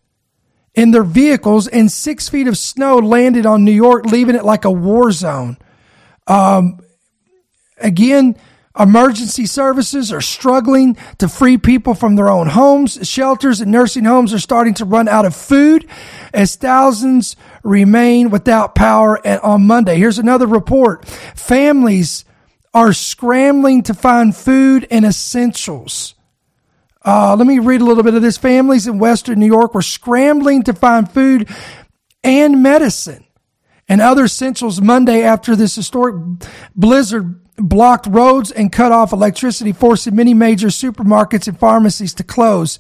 in 0.74 0.90
their 0.90 1.04
vehicles 1.04 1.68
and 1.68 1.90
six 1.90 2.28
feet 2.28 2.48
of 2.48 2.58
snow 2.58 2.96
landed 2.98 3.46
on 3.46 3.64
New 3.64 3.72
York, 3.72 4.04
leaving 4.06 4.34
it 4.34 4.44
like 4.44 4.64
a 4.64 4.70
war 4.70 5.12
zone. 5.12 5.58
Um, 6.26 6.80
again, 7.78 8.36
Emergency 8.78 9.46
services 9.46 10.12
are 10.12 10.20
struggling 10.20 10.96
to 11.18 11.28
free 11.28 11.56
people 11.56 11.94
from 11.94 12.16
their 12.16 12.28
own 12.28 12.48
homes. 12.48 13.08
Shelters 13.08 13.60
and 13.60 13.72
nursing 13.72 14.04
homes 14.04 14.34
are 14.34 14.38
starting 14.38 14.74
to 14.74 14.84
run 14.84 15.08
out 15.08 15.24
of 15.24 15.34
food 15.34 15.88
as 16.34 16.56
thousands 16.56 17.36
remain 17.62 18.30
without 18.30 18.74
power 18.74 19.26
on 19.44 19.66
Monday. 19.66 19.96
Here's 19.96 20.18
another 20.18 20.46
report. 20.46 21.06
Families 21.06 22.24
are 22.74 22.92
scrambling 22.92 23.82
to 23.84 23.94
find 23.94 24.36
food 24.36 24.86
and 24.90 25.04
essentials. 25.04 26.14
Uh, 27.04 27.36
let 27.36 27.46
me 27.46 27.58
read 27.58 27.80
a 27.80 27.84
little 27.84 28.02
bit 28.02 28.14
of 28.14 28.22
this. 28.22 28.36
Families 28.36 28.86
in 28.86 28.98
Western 28.98 29.38
New 29.38 29.46
York 29.46 29.74
were 29.74 29.82
scrambling 29.82 30.62
to 30.64 30.72
find 30.72 31.10
food 31.10 31.48
and 32.24 32.62
medicine 32.62 33.25
and 33.88 34.00
other 34.00 34.24
essentials 34.24 34.80
Monday 34.80 35.22
after 35.22 35.54
this 35.54 35.74
historic 35.76 36.16
blizzard 36.74 37.40
blocked 37.56 38.06
roads 38.06 38.50
and 38.50 38.70
cut 38.72 38.92
off 38.92 39.12
electricity, 39.12 39.72
forcing 39.72 40.14
many 40.14 40.34
major 40.34 40.68
supermarkets 40.68 41.48
and 41.48 41.58
pharmacies 41.58 42.14
to 42.14 42.24
close. 42.24 42.78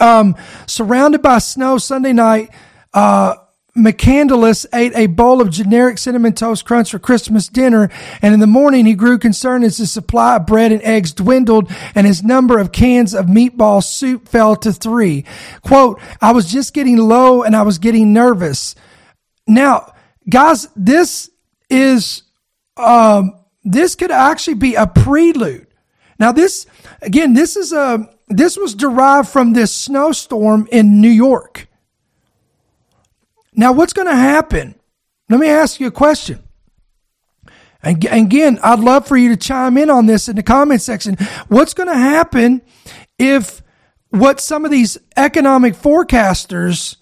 Um, 0.00 0.36
surrounded 0.66 1.22
by 1.22 1.38
snow 1.38 1.78
Sunday 1.78 2.12
night, 2.12 2.50
uh, 2.94 3.34
McCandless 3.76 4.66
ate 4.74 4.92
a 4.94 5.06
bowl 5.06 5.40
of 5.40 5.50
generic 5.50 5.96
cinnamon 5.96 6.34
toast 6.34 6.66
crunch 6.66 6.90
for 6.90 6.98
Christmas 6.98 7.48
dinner, 7.48 7.88
and 8.20 8.34
in 8.34 8.40
the 8.40 8.46
morning 8.46 8.84
he 8.84 8.94
grew 8.94 9.18
concerned 9.18 9.64
as 9.64 9.78
his 9.78 9.90
supply 9.90 10.36
of 10.36 10.46
bread 10.46 10.72
and 10.72 10.82
eggs 10.82 11.12
dwindled 11.12 11.70
and 11.94 12.06
his 12.06 12.22
number 12.22 12.58
of 12.58 12.70
cans 12.70 13.14
of 13.14 13.26
meatball 13.26 13.82
soup 13.82 14.28
fell 14.28 14.56
to 14.56 14.72
three. 14.72 15.24
Quote, 15.62 16.00
I 16.20 16.32
was 16.32 16.52
just 16.52 16.74
getting 16.74 16.98
low 16.98 17.42
and 17.42 17.56
I 17.56 17.62
was 17.62 17.78
getting 17.78 18.12
nervous. 18.12 18.74
Now, 19.46 19.94
guys, 20.28 20.68
this 20.76 21.30
is 21.68 22.22
um, 22.76 23.38
this 23.64 23.94
could 23.94 24.10
actually 24.10 24.54
be 24.54 24.74
a 24.74 24.86
prelude. 24.86 25.66
Now, 26.18 26.32
this 26.32 26.66
again, 27.00 27.34
this 27.34 27.56
is 27.56 27.72
a 27.72 28.08
this 28.28 28.56
was 28.56 28.74
derived 28.74 29.28
from 29.28 29.52
this 29.52 29.74
snowstorm 29.74 30.68
in 30.70 31.00
New 31.00 31.10
York. 31.10 31.68
Now, 33.54 33.72
what's 33.72 33.92
going 33.92 34.08
to 34.08 34.16
happen? 34.16 34.74
Let 35.28 35.40
me 35.40 35.48
ask 35.48 35.78
you 35.78 35.86
a 35.86 35.92
question. 35.92 36.42
And 37.82 38.04
again, 38.04 38.58
I'd 38.62 38.78
love 38.78 39.06
for 39.06 39.16
you 39.16 39.28
to 39.30 39.36
chime 39.36 39.76
in 39.76 39.90
on 39.90 40.06
this 40.06 40.28
in 40.28 40.36
the 40.36 40.42
comment 40.42 40.80
section. 40.80 41.16
What's 41.48 41.74
going 41.74 41.88
to 41.88 41.98
happen 41.98 42.62
if 43.18 43.62
what 44.10 44.40
some 44.40 44.64
of 44.64 44.70
these 44.70 44.98
economic 45.16 45.74
forecasters 45.74 46.96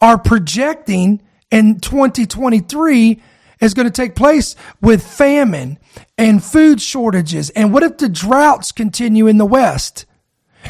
are 0.00 0.18
projecting 0.18 1.22
in 1.52 1.78
2023 1.78 3.22
is 3.60 3.74
going 3.74 3.86
to 3.86 3.92
take 3.92 4.16
place 4.16 4.56
with 4.80 5.06
famine 5.06 5.78
and 6.18 6.42
food 6.42 6.80
shortages. 6.80 7.50
And 7.50 7.72
what 7.72 7.84
if 7.84 7.98
the 7.98 8.08
droughts 8.08 8.72
continue 8.72 9.28
in 9.28 9.38
the 9.38 9.46
West? 9.46 10.06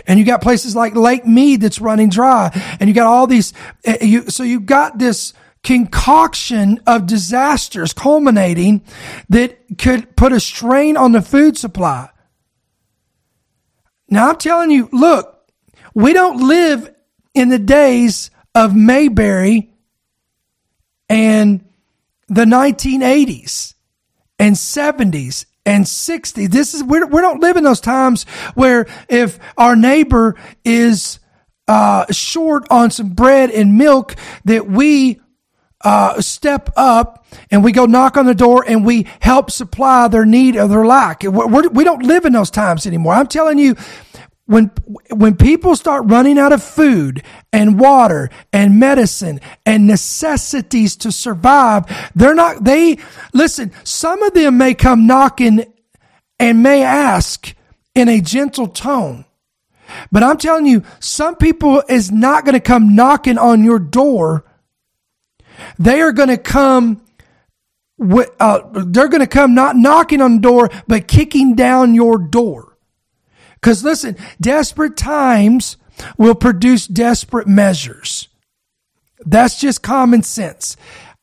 And 0.06 0.18
you 0.18 0.26
got 0.26 0.42
places 0.42 0.76
like 0.76 0.94
Lake 0.94 1.26
Mead 1.26 1.62
that's 1.62 1.80
running 1.80 2.10
dry. 2.10 2.50
And 2.80 2.88
you 2.88 2.94
got 2.94 3.06
all 3.06 3.26
these, 3.26 3.54
eh, 3.84 4.04
you, 4.04 4.28
so 4.28 4.42
you 4.42 4.60
got 4.60 4.98
this 4.98 5.32
concoction 5.62 6.80
of 6.86 7.06
disasters 7.06 7.92
culminating 7.92 8.82
that 9.28 9.58
could 9.78 10.16
put 10.16 10.32
a 10.32 10.40
strain 10.40 10.96
on 10.96 11.12
the 11.12 11.22
food 11.22 11.56
supply. 11.56 12.10
Now 14.08 14.30
I'm 14.30 14.36
telling 14.36 14.70
you, 14.70 14.88
look, 14.92 15.50
we 15.94 16.12
don't 16.12 16.48
live 16.48 16.92
in 17.34 17.48
the 17.48 17.58
days 17.58 18.30
of 18.54 18.74
Mayberry 18.74 19.71
and 21.08 21.64
the 22.28 22.44
1980s 22.44 23.74
and 24.38 24.56
70s 24.56 25.46
and 25.64 25.84
60s. 25.84 26.48
This 26.50 26.74
is, 26.74 26.82
we're, 26.82 27.06
we 27.06 27.20
don't 27.20 27.40
live 27.40 27.56
in 27.56 27.64
those 27.64 27.80
times 27.80 28.24
where 28.54 28.86
if 29.08 29.38
our 29.56 29.76
neighbor 29.76 30.36
is 30.64 31.20
uh, 31.68 32.10
short 32.10 32.66
on 32.70 32.90
some 32.90 33.10
bread 33.10 33.50
and 33.50 33.78
milk, 33.78 34.16
that 34.44 34.66
we 34.66 35.20
uh, 35.82 36.20
step 36.20 36.70
up 36.76 37.26
and 37.50 37.64
we 37.64 37.72
go 37.72 37.86
knock 37.86 38.16
on 38.16 38.26
the 38.26 38.34
door 38.34 38.64
and 38.66 38.84
we 38.84 39.06
help 39.20 39.50
supply 39.50 40.08
their 40.08 40.24
need 40.24 40.56
or 40.56 40.68
their 40.68 40.86
lack. 40.86 41.22
We're, 41.22 41.68
we 41.68 41.84
do 41.84 41.90
not 41.90 42.02
live 42.02 42.24
in 42.24 42.32
those 42.32 42.50
times 42.50 42.86
anymore. 42.86 43.14
I'm 43.14 43.26
telling 43.26 43.58
you, 43.58 43.76
when 44.46 44.66
when 45.10 45.36
people 45.36 45.76
start 45.76 46.04
running 46.06 46.38
out 46.38 46.52
of 46.52 46.62
food 46.62 47.22
and 47.52 47.78
water 47.78 48.28
and 48.52 48.78
medicine 48.78 49.40
and 49.64 49.86
necessities 49.86 50.96
to 50.96 51.12
survive 51.12 51.84
they're 52.14 52.34
not 52.34 52.64
they 52.64 52.98
listen 53.32 53.70
some 53.84 54.22
of 54.22 54.34
them 54.34 54.58
may 54.58 54.74
come 54.74 55.06
knocking 55.06 55.64
and 56.42 56.62
may 56.62 56.82
ask 56.82 57.54
in 57.94 58.08
a 58.08 58.20
gentle 58.20 58.66
tone. 58.66 59.24
But 60.10 60.22
i'm 60.22 60.38
telling 60.38 60.66
you 60.66 60.82
some 60.98 61.36
people 61.36 61.82
is 61.88 62.10
not 62.10 62.44
going 62.44 62.54
to 62.54 62.60
come 62.60 62.96
knocking 62.96 63.38
on 63.38 63.62
your 63.62 63.78
door. 63.78 64.44
They 65.78 66.00
are 66.00 66.12
going 66.12 66.30
to 66.30 66.38
come 66.38 67.02
uh, 68.00 68.60
they're 68.72 69.08
going 69.08 69.20
to 69.20 69.28
come 69.28 69.54
not 69.54 69.76
knocking 69.76 70.20
on 70.20 70.36
the 70.36 70.40
door 70.40 70.70
but 70.88 71.06
kicking 71.06 71.54
down 71.54 71.94
your 71.94 72.18
door 72.18 72.71
because 73.62 73.84
listen, 73.84 74.16
desperate 74.40 74.96
times 74.96 75.76
will 76.18 76.34
produce 76.34 76.88
desperate 76.88 77.46
measures. 77.46 78.28
That's 79.24 79.60
just 79.60 79.82
common 79.82 80.24
sense. 80.24 80.76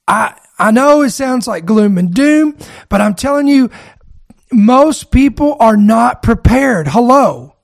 I, 0.07 0.39
I 0.57 0.71
know 0.71 1.01
it 1.01 1.09
sounds 1.09 1.47
like 1.47 1.65
gloom 1.65 1.97
and 1.97 2.13
doom, 2.13 2.57
but 2.87 3.01
I'm 3.01 3.13
telling 3.13 3.47
you, 3.47 3.69
most 4.51 5.11
people 5.11 5.57
are 5.59 5.75
not 5.75 6.23
prepared. 6.23 6.87
Hello. 6.87 7.55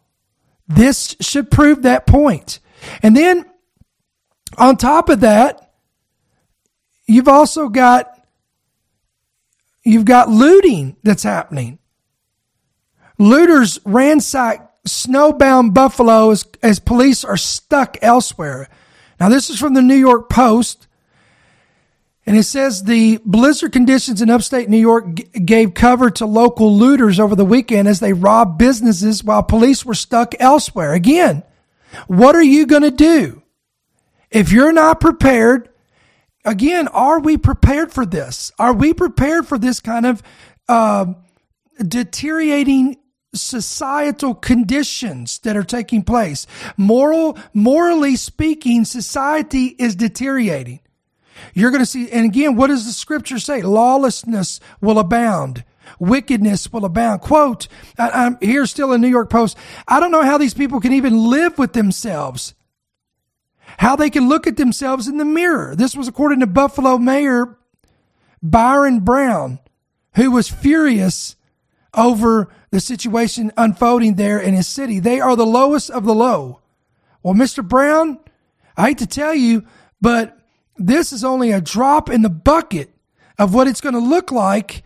This 0.67 1.15
should 1.21 1.49
prove 1.49 1.83
that 1.83 2.05
point. 2.05 2.59
And 3.01 3.15
then 3.15 3.45
on 4.57 4.75
top 4.75 5.07
of 5.09 5.21
that, 5.21 5.71
you've 7.07 7.27
also 7.27 7.69
got 7.69 8.11
you've 9.83 10.05
got 10.05 10.29
looting 10.29 10.97
that's 11.01 11.23
happening. 11.23 11.79
Looters 13.17 13.79
ransack 13.85 14.64
snowbound 14.85 15.73
Buffalo 15.73 16.31
as, 16.31 16.45
as 16.63 16.79
police 16.79 17.23
are 17.23 17.37
stuck 17.37 17.97
elsewhere. 18.01 18.69
Now, 19.19 19.29
this 19.29 19.49
is 19.49 19.59
from 19.59 19.73
the 19.73 19.81
New 19.81 19.95
York 19.95 20.29
Post. 20.29 20.87
And 22.27 22.35
it 22.35 22.43
says 22.43 22.83
the 22.83 23.19
blizzard 23.23 23.71
conditions 23.71 24.21
in 24.21 24.31
upstate 24.31 24.67
New 24.67 24.79
York 24.79 25.13
g- 25.13 25.23
gave 25.39 25.75
cover 25.75 26.09
to 26.11 26.25
local 26.25 26.75
looters 26.75 27.19
over 27.19 27.35
the 27.35 27.45
weekend 27.45 27.87
as 27.87 27.99
they 27.99 28.13
robbed 28.13 28.57
businesses 28.57 29.23
while 29.23 29.43
police 29.43 29.85
were 29.85 29.93
stuck 29.93 30.33
elsewhere. 30.39 30.93
Again, 30.93 31.43
what 32.07 32.35
are 32.35 32.43
you 32.43 32.65
going 32.65 32.81
to 32.81 32.91
do? 32.91 33.43
If 34.31 34.51
you're 34.51 34.73
not 34.73 34.99
prepared, 34.99 35.69
again, 36.43 36.87
are 36.87 37.19
we 37.19 37.37
prepared 37.37 37.91
for 37.91 38.07
this? 38.07 38.51
Are 38.57 38.73
we 38.73 38.93
prepared 38.93 39.47
for 39.47 39.59
this 39.59 39.79
kind 39.79 40.07
of 40.07 40.23
uh, 40.67 41.13
deteriorating 41.77 42.97
societal 43.41 44.35
conditions 44.35 45.39
that 45.39 45.57
are 45.57 45.63
taking 45.63 46.03
place? 46.03 46.47
Moral, 46.77 47.37
morally 47.53 48.15
speaking, 48.15 48.85
society 48.85 49.75
is 49.77 49.95
deteriorating. 49.95 50.79
You're 51.53 51.71
going 51.71 51.81
to 51.81 51.85
see, 51.85 52.09
and 52.11 52.25
again, 52.25 52.55
what 52.55 52.67
does 52.67 52.85
the 52.85 52.91
scripture 52.91 53.39
say? 53.39 53.61
Lawlessness 53.61 54.59
will 54.81 54.99
abound. 54.99 55.63
Wickedness 55.99 56.71
will 56.71 56.85
abound. 56.85 57.21
Quote, 57.21 57.67
I, 57.97 58.25
am 58.25 58.37
here 58.41 58.65
still 58.65 58.91
in 58.91 59.01
New 59.01 59.09
York 59.09 59.29
Post. 59.29 59.57
I 59.87 59.99
don't 59.99 60.11
know 60.11 60.23
how 60.23 60.37
these 60.37 60.53
people 60.53 60.79
can 60.79 60.93
even 60.93 61.29
live 61.29 61.57
with 61.57 61.73
themselves. 61.73 62.53
How 63.77 63.95
they 63.95 64.09
can 64.09 64.29
look 64.29 64.47
at 64.47 64.57
themselves 64.57 65.07
in 65.07 65.17
the 65.17 65.25
mirror. 65.25 65.75
This 65.75 65.95
was 65.95 66.07
according 66.07 66.39
to 66.39 66.47
Buffalo 66.47 66.97
Mayor 66.97 67.57
Byron 68.41 68.99
Brown, 68.99 69.59
who 70.15 70.31
was 70.31 70.49
furious 70.49 71.35
over 71.93 72.49
the 72.75 72.81
situation 72.81 73.53
unfolding 73.55 74.15
there 74.15 74.37
in 74.37 74.53
his 74.53 74.67
city. 74.67 74.99
They 74.99 75.21
are 75.21 75.37
the 75.37 75.45
lowest 75.45 75.89
of 75.89 76.03
the 76.03 76.13
low. 76.13 76.59
Well, 77.23 77.33
Mr. 77.33 77.65
Brown, 77.65 78.19
I 78.75 78.87
hate 78.87 78.97
to 78.97 79.07
tell 79.07 79.33
you, 79.33 79.65
but 80.01 80.37
this 80.75 81.13
is 81.13 81.23
only 81.23 81.53
a 81.53 81.61
drop 81.61 82.09
in 82.09 82.21
the 82.21 82.29
bucket 82.29 82.93
of 83.39 83.53
what 83.53 83.69
it's 83.69 83.79
going 83.79 83.95
to 83.95 84.01
look 84.01 84.29
like 84.29 84.83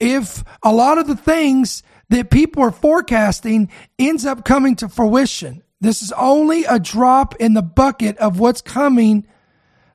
if 0.00 0.42
a 0.64 0.72
lot 0.72 0.98
of 0.98 1.06
the 1.06 1.14
things 1.14 1.84
that 2.08 2.28
people 2.28 2.60
are 2.64 2.72
forecasting 2.72 3.70
ends 4.00 4.26
up 4.26 4.44
coming 4.44 4.74
to 4.74 4.88
fruition. 4.88 5.62
This 5.80 6.02
is 6.02 6.10
only 6.10 6.64
a 6.64 6.80
drop 6.80 7.36
in 7.36 7.54
the 7.54 7.62
bucket 7.62 8.18
of 8.18 8.40
what's 8.40 8.62
coming 8.62 9.28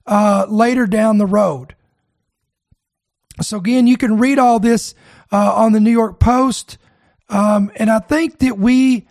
uh, 0.06 0.46
later 0.48 0.88
down 0.88 1.18
the 1.18 1.26
road. 1.26 1.76
So 3.42 3.58
again, 3.58 3.86
you 3.86 3.98
can 3.98 4.18
read 4.18 4.40
all 4.40 4.62
this 4.62 4.96
uh, 5.30 5.54
on 5.56 5.74
the 5.74 5.82
New 5.82 5.92
York 5.92 6.22
Post, 6.22 6.78
um, 7.30 7.72
and 7.76 7.90
I 7.90 8.00
think 8.00 8.40
that 8.40 8.58
we 8.58 9.08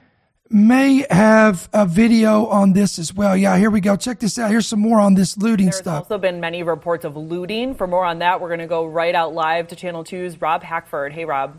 may 0.48 1.04
have 1.10 1.68
a 1.72 1.86
video 1.86 2.46
on 2.46 2.72
this 2.72 2.98
as 2.98 3.12
well. 3.12 3.36
Yeah, 3.36 3.56
here 3.56 3.70
we 3.70 3.80
go. 3.80 3.96
Check 3.96 4.20
this 4.20 4.38
out. 4.38 4.50
Here's 4.50 4.66
some 4.66 4.80
more 4.80 5.00
on 5.00 5.14
this 5.14 5.36
looting 5.36 5.66
There's 5.66 5.76
stuff. 5.76 6.08
There's 6.08 6.12
also 6.12 6.18
been 6.18 6.40
many 6.40 6.62
reports 6.62 7.04
of 7.04 7.16
looting. 7.16 7.74
For 7.74 7.86
more 7.86 8.04
on 8.04 8.20
that, 8.20 8.40
we're 8.40 8.48
going 8.48 8.60
to 8.60 8.66
go 8.66 8.86
right 8.86 9.14
out 9.14 9.34
live 9.34 9.68
to 9.68 9.76
Channel 9.76 10.04
2's 10.04 10.40
Rob 10.40 10.62
Hackford. 10.62 11.12
Hey, 11.12 11.24
Rob. 11.24 11.58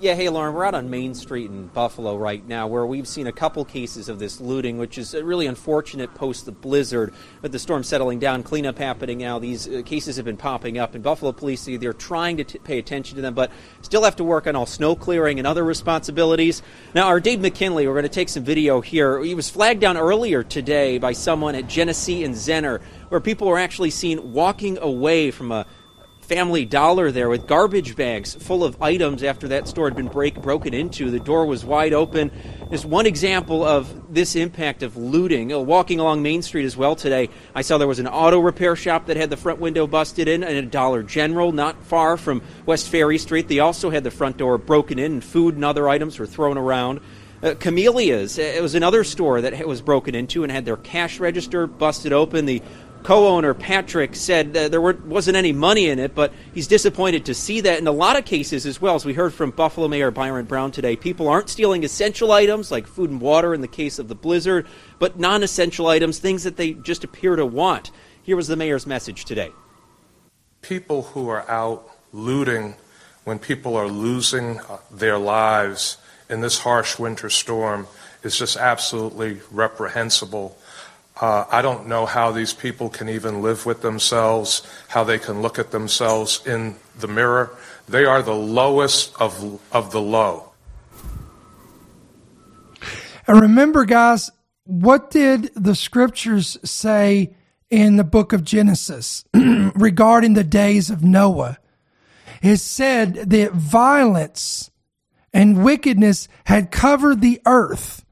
Yeah, 0.00 0.14
hey 0.14 0.28
Lauren, 0.28 0.54
we're 0.54 0.64
out 0.64 0.76
on 0.76 0.90
Main 0.90 1.12
Street 1.12 1.50
in 1.50 1.66
Buffalo 1.66 2.16
right 2.16 2.46
now 2.46 2.68
where 2.68 2.86
we've 2.86 3.08
seen 3.08 3.26
a 3.26 3.32
couple 3.32 3.64
cases 3.64 4.08
of 4.08 4.20
this 4.20 4.40
looting, 4.40 4.78
which 4.78 4.96
is 4.96 5.12
really 5.12 5.48
unfortunate 5.48 6.14
post 6.14 6.46
the 6.46 6.52
blizzard. 6.52 7.12
With 7.42 7.50
the 7.50 7.58
storm 7.58 7.82
settling 7.82 8.20
down, 8.20 8.44
cleanup 8.44 8.78
happening 8.78 9.18
now, 9.18 9.40
these 9.40 9.66
uh, 9.66 9.82
cases 9.84 10.14
have 10.14 10.24
been 10.24 10.36
popping 10.36 10.78
up. 10.78 10.94
And 10.94 11.02
Buffalo 11.02 11.32
police, 11.32 11.64
they're 11.64 11.92
trying 11.92 12.36
to 12.36 12.44
t- 12.44 12.60
pay 12.60 12.78
attention 12.78 13.16
to 13.16 13.22
them, 13.22 13.34
but 13.34 13.50
still 13.82 14.04
have 14.04 14.14
to 14.16 14.24
work 14.24 14.46
on 14.46 14.54
all 14.54 14.66
snow 14.66 14.94
clearing 14.94 15.38
and 15.38 15.48
other 15.48 15.64
responsibilities. 15.64 16.62
Now, 16.94 17.08
our 17.08 17.18
Dave 17.18 17.40
McKinley, 17.40 17.88
we're 17.88 17.94
going 17.94 18.04
to 18.04 18.08
take 18.08 18.28
some 18.28 18.44
video 18.44 18.80
here. 18.80 19.20
He 19.24 19.34
was 19.34 19.50
flagged 19.50 19.80
down 19.80 19.96
earlier 19.96 20.44
today 20.44 20.98
by 20.98 21.10
someone 21.10 21.56
at 21.56 21.66
Genesee 21.66 22.22
and 22.22 22.36
Zenner, 22.36 22.80
where 23.08 23.20
people 23.20 23.48
were 23.48 23.58
actually 23.58 23.90
seen 23.90 24.32
walking 24.32 24.78
away 24.78 25.32
from 25.32 25.50
a 25.50 25.66
Family 26.28 26.66
Dollar 26.66 27.10
there 27.10 27.30
with 27.30 27.46
garbage 27.46 27.96
bags 27.96 28.34
full 28.34 28.62
of 28.62 28.82
items 28.82 29.22
after 29.22 29.48
that 29.48 29.66
store 29.66 29.86
had 29.86 29.96
been 29.96 30.08
break, 30.08 30.42
broken 30.42 30.74
into. 30.74 31.10
The 31.10 31.18
door 31.18 31.46
was 31.46 31.64
wide 31.64 31.94
open. 31.94 32.30
There's 32.68 32.84
one 32.84 33.06
example 33.06 33.64
of 33.64 34.12
this 34.12 34.36
impact 34.36 34.82
of 34.82 34.98
looting. 34.98 35.54
Uh, 35.54 35.60
walking 35.60 36.00
along 36.00 36.20
Main 36.20 36.42
Street 36.42 36.66
as 36.66 36.76
well 36.76 36.94
today, 36.94 37.30
I 37.54 37.62
saw 37.62 37.78
there 37.78 37.88
was 37.88 37.98
an 37.98 38.06
auto 38.06 38.40
repair 38.40 38.76
shop 38.76 39.06
that 39.06 39.16
had 39.16 39.30
the 39.30 39.38
front 39.38 39.58
window 39.58 39.86
busted 39.86 40.28
in, 40.28 40.44
and 40.44 40.54
a 40.54 40.62
Dollar 40.62 41.02
General 41.02 41.50
not 41.50 41.82
far 41.84 42.18
from 42.18 42.42
West 42.66 42.90
Ferry 42.90 43.16
Street. 43.16 43.48
They 43.48 43.60
also 43.60 43.88
had 43.88 44.04
the 44.04 44.10
front 44.10 44.36
door 44.36 44.58
broken 44.58 44.98
in, 44.98 45.12
and 45.12 45.24
food 45.24 45.54
and 45.54 45.64
other 45.64 45.88
items 45.88 46.18
were 46.18 46.26
thrown 46.26 46.58
around. 46.58 47.00
Uh, 47.40 47.54
Camellias, 47.54 48.38
uh, 48.38 48.42
it 48.42 48.60
was 48.60 48.74
another 48.74 49.04
store 49.04 49.40
that 49.40 49.66
was 49.66 49.80
broken 49.80 50.14
into 50.14 50.42
and 50.42 50.52
had 50.52 50.64
their 50.64 50.76
cash 50.76 51.20
register 51.20 51.66
busted 51.66 52.12
open. 52.12 52.46
The 52.46 52.60
co-owner 53.08 53.54
Patrick 53.54 54.14
said 54.14 54.52
there 54.52 54.82
wasn't 54.82 55.34
any 55.34 55.50
money 55.50 55.88
in 55.88 55.98
it, 55.98 56.14
but 56.14 56.30
he's 56.52 56.66
disappointed 56.66 57.24
to 57.24 57.32
see 57.32 57.62
that 57.62 57.78
in 57.78 57.86
a 57.86 57.90
lot 57.90 58.18
of 58.18 58.26
cases 58.26 58.66
as 58.66 58.82
well. 58.82 58.96
As 58.96 59.06
we 59.06 59.14
heard 59.14 59.32
from 59.32 59.50
Buffalo 59.50 59.88
Mayor 59.88 60.10
Byron 60.10 60.44
Brown 60.44 60.72
today, 60.72 60.94
people 60.94 61.26
aren't 61.26 61.48
stealing 61.48 61.84
essential 61.84 62.32
items 62.32 62.70
like 62.70 62.86
food 62.86 63.08
and 63.08 63.18
water 63.18 63.54
in 63.54 63.62
the 63.62 63.66
case 63.66 63.98
of 63.98 64.08
the 64.08 64.14
blizzard, 64.14 64.66
but 64.98 65.18
non-essential 65.18 65.86
items, 65.86 66.18
things 66.18 66.42
that 66.42 66.58
they 66.58 66.74
just 66.74 67.02
appear 67.02 67.34
to 67.34 67.46
want. 67.46 67.90
Here 68.22 68.36
was 68.36 68.46
the 68.46 68.56
mayor's 68.56 68.86
message 68.86 69.24
today. 69.24 69.52
People 70.60 71.04
who 71.04 71.30
are 71.30 71.48
out 71.50 71.88
looting 72.12 72.74
when 73.24 73.38
people 73.38 73.74
are 73.74 73.88
losing 73.88 74.60
uh, 74.60 74.80
their 74.90 75.16
lives 75.16 75.96
in 76.28 76.42
this 76.42 76.58
harsh 76.58 76.98
winter 76.98 77.30
storm 77.30 77.86
is 78.22 78.36
just 78.36 78.58
absolutely 78.58 79.40
reprehensible 79.50 80.58
uh, 81.20 81.44
I 81.50 81.62
don't 81.62 81.88
know 81.88 82.06
how 82.06 82.30
these 82.30 82.54
people 82.54 82.88
can 82.88 83.08
even 83.08 83.42
live 83.42 83.66
with 83.66 83.82
themselves, 83.82 84.66
how 84.88 85.04
they 85.04 85.18
can 85.18 85.42
look 85.42 85.58
at 85.58 85.70
themselves 85.72 86.46
in 86.46 86.76
the 86.98 87.08
mirror. 87.08 87.50
They 87.88 88.04
are 88.04 88.22
the 88.22 88.34
lowest 88.34 89.20
of, 89.20 89.60
of 89.72 89.90
the 89.90 90.00
low. 90.00 90.52
And 93.26 93.40
remember, 93.40 93.84
guys, 93.84 94.30
what 94.64 95.10
did 95.10 95.50
the 95.54 95.74
scriptures 95.74 96.56
say 96.64 97.34
in 97.68 97.96
the 97.96 98.04
book 98.04 98.32
of 98.32 98.44
Genesis 98.44 99.24
regarding 99.34 100.34
the 100.34 100.44
days 100.44 100.88
of 100.88 101.02
Noah? 101.02 101.58
It 102.42 102.58
said 102.58 103.14
that 103.30 103.52
violence 103.52 104.70
and 105.32 105.64
wickedness 105.64 106.28
had 106.44 106.70
covered 106.70 107.20
the 107.20 107.40
earth 107.44 108.04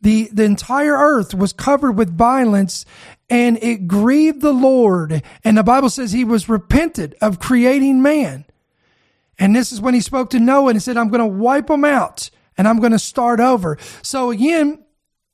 the, 0.00 0.28
the 0.32 0.44
entire 0.44 0.94
earth 0.94 1.34
was 1.34 1.52
covered 1.52 1.92
with 1.92 2.16
violence 2.16 2.84
and 3.28 3.58
it 3.62 3.88
grieved 3.88 4.40
the 4.40 4.52
Lord. 4.52 5.22
And 5.44 5.58
the 5.58 5.62
Bible 5.62 5.90
says 5.90 6.12
he 6.12 6.24
was 6.24 6.48
repented 6.48 7.16
of 7.20 7.40
creating 7.40 8.02
man. 8.02 8.44
And 9.38 9.54
this 9.54 9.72
is 9.72 9.80
when 9.80 9.94
he 9.94 10.00
spoke 10.00 10.30
to 10.30 10.40
Noah 10.40 10.68
and 10.68 10.76
he 10.76 10.80
said, 10.80 10.96
I'm 10.96 11.08
going 11.08 11.20
to 11.20 11.26
wipe 11.26 11.66
them 11.66 11.84
out 11.84 12.30
and 12.56 12.66
I'm 12.66 12.78
going 12.80 12.92
to 12.92 12.98
start 12.98 13.40
over. 13.40 13.78
So 14.02 14.30
again, 14.30 14.84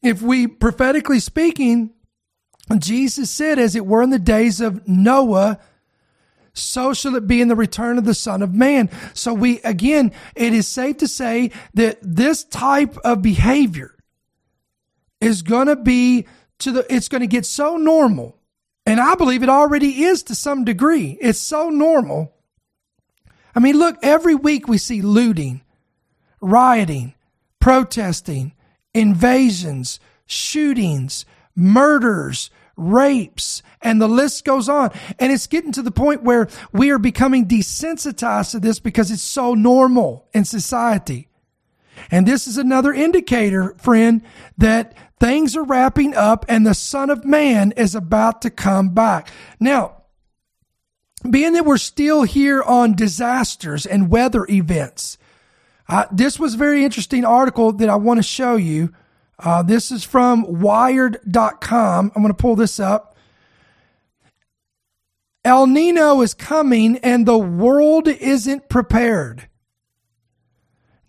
if 0.02 0.22
we 0.22 0.46
prophetically 0.46 1.20
speaking, 1.20 1.92
Jesus 2.78 3.30
said, 3.30 3.58
as 3.58 3.76
it 3.76 3.86
were 3.86 4.02
in 4.02 4.10
the 4.10 4.18
days 4.18 4.60
of 4.60 4.86
Noah, 4.88 5.58
so 6.54 6.92
shall 6.92 7.14
it 7.14 7.26
be 7.26 7.40
in 7.40 7.48
the 7.48 7.56
return 7.56 7.98
of 7.98 8.04
the 8.04 8.14
Son 8.14 8.42
of 8.42 8.54
Man. 8.54 8.90
So 9.14 9.32
we, 9.32 9.60
again, 9.62 10.12
it 10.34 10.52
is 10.52 10.68
safe 10.68 10.98
to 10.98 11.08
say 11.08 11.50
that 11.74 11.98
this 12.02 12.44
type 12.44 12.96
of 12.98 13.22
behavior, 13.22 13.94
is 15.22 15.42
going 15.42 15.68
to 15.68 15.76
be 15.76 16.26
to 16.58 16.72
the, 16.72 16.94
it's 16.94 17.08
going 17.08 17.20
to 17.20 17.26
get 17.26 17.46
so 17.46 17.76
normal. 17.76 18.36
And 18.84 19.00
I 19.00 19.14
believe 19.14 19.42
it 19.42 19.48
already 19.48 20.04
is 20.04 20.24
to 20.24 20.34
some 20.34 20.64
degree. 20.64 21.16
It's 21.20 21.38
so 21.38 21.70
normal. 21.70 22.34
I 23.54 23.60
mean, 23.60 23.78
look, 23.78 23.96
every 24.02 24.34
week 24.34 24.66
we 24.66 24.78
see 24.78 25.02
looting, 25.02 25.62
rioting, 26.40 27.14
protesting, 27.60 28.52
invasions, 28.92 30.00
shootings, 30.26 31.24
murders, 31.54 32.50
rapes, 32.76 33.62
and 33.80 34.00
the 34.00 34.08
list 34.08 34.44
goes 34.44 34.68
on. 34.68 34.90
And 35.18 35.30
it's 35.30 35.46
getting 35.46 35.72
to 35.72 35.82
the 35.82 35.92
point 35.92 36.22
where 36.22 36.48
we 36.72 36.90
are 36.90 36.98
becoming 36.98 37.46
desensitized 37.46 38.52
to 38.52 38.60
this 38.60 38.80
because 38.80 39.10
it's 39.10 39.22
so 39.22 39.54
normal 39.54 40.26
in 40.32 40.44
society. 40.44 41.28
And 42.10 42.26
this 42.26 42.46
is 42.46 42.58
another 42.58 42.92
indicator, 42.92 43.74
friend, 43.78 44.22
that 44.58 44.94
things 45.22 45.56
are 45.56 45.62
wrapping 45.62 46.14
up 46.14 46.44
and 46.48 46.66
the 46.66 46.74
Son 46.74 47.08
of 47.08 47.24
Man 47.24 47.72
is 47.72 47.94
about 47.94 48.42
to 48.42 48.50
come 48.50 48.88
back. 48.90 49.30
Now, 49.60 50.02
being 51.28 51.52
that 51.52 51.64
we're 51.64 51.76
still 51.76 52.24
here 52.24 52.60
on 52.62 52.96
disasters 52.96 53.86
and 53.86 54.10
weather 54.10 54.44
events, 54.50 55.18
uh, 55.88 56.06
this 56.10 56.40
was 56.40 56.54
a 56.54 56.58
very 56.58 56.84
interesting 56.84 57.24
article 57.24 57.72
that 57.72 57.88
I 57.88 57.94
want 57.94 58.18
to 58.18 58.22
show 58.24 58.56
you. 58.56 58.92
Uh, 59.38 59.62
this 59.62 59.92
is 59.92 60.02
from 60.02 60.60
wired.com. 60.60 62.12
I'm 62.14 62.22
going 62.22 62.34
to 62.34 62.42
pull 62.42 62.56
this 62.56 62.80
up. 62.80 63.16
El 65.44 65.68
Nino 65.68 66.20
is 66.20 66.34
coming 66.34 66.98
and 66.98 67.26
the 67.26 67.38
world 67.38 68.08
isn't 68.08 68.68
prepared. 68.68 69.48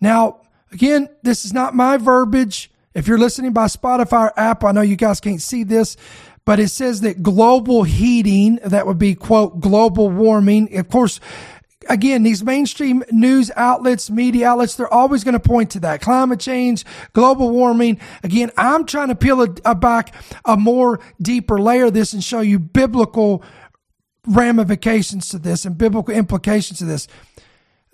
Now, 0.00 0.40
Again, 0.74 1.08
this 1.22 1.44
is 1.44 1.52
not 1.52 1.76
my 1.76 1.96
verbiage. 1.96 2.68
If 2.94 3.08
you're 3.08 3.18
listening 3.18 3.52
by 3.52 3.66
Spotify 3.66 4.28
or 4.28 4.38
Apple, 4.38 4.68
I 4.68 4.72
know 4.72 4.80
you 4.80 4.96
guys 4.96 5.20
can't 5.20 5.42
see 5.42 5.64
this, 5.64 5.96
but 6.44 6.60
it 6.60 6.68
says 6.68 7.00
that 7.00 7.22
global 7.22 7.82
heating, 7.82 8.60
that 8.64 8.86
would 8.86 8.98
be 8.98 9.14
quote, 9.14 9.60
global 9.60 10.10
warming. 10.10 10.76
Of 10.78 10.88
course, 10.88 11.18
again, 11.88 12.22
these 12.22 12.44
mainstream 12.44 13.02
news 13.10 13.50
outlets, 13.56 14.10
media 14.10 14.48
outlets, 14.48 14.76
they're 14.76 14.92
always 14.92 15.24
going 15.24 15.32
to 15.32 15.40
point 15.40 15.70
to 15.70 15.80
that 15.80 16.02
climate 16.02 16.38
change, 16.38 16.84
global 17.14 17.50
warming. 17.50 17.98
Again, 18.22 18.52
I'm 18.56 18.86
trying 18.86 19.08
to 19.08 19.16
peel 19.16 19.42
a, 19.42 19.48
a 19.64 19.74
back 19.74 20.14
a 20.44 20.56
more 20.56 21.00
deeper 21.20 21.60
layer 21.60 21.86
of 21.86 21.94
this 21.94 22.12
and 22.12 22.22
show 22.22 22.40
you 22.40 22.60
biblical 22.60 23.42
ramifications 24.26 25.28
to 25.30 25.38
this 25.38 25.64
and 25.64 25.76
biblical 25.76 26.14
implications 26.14 26.78
to 26.78 26.84
this. 26.84 27.08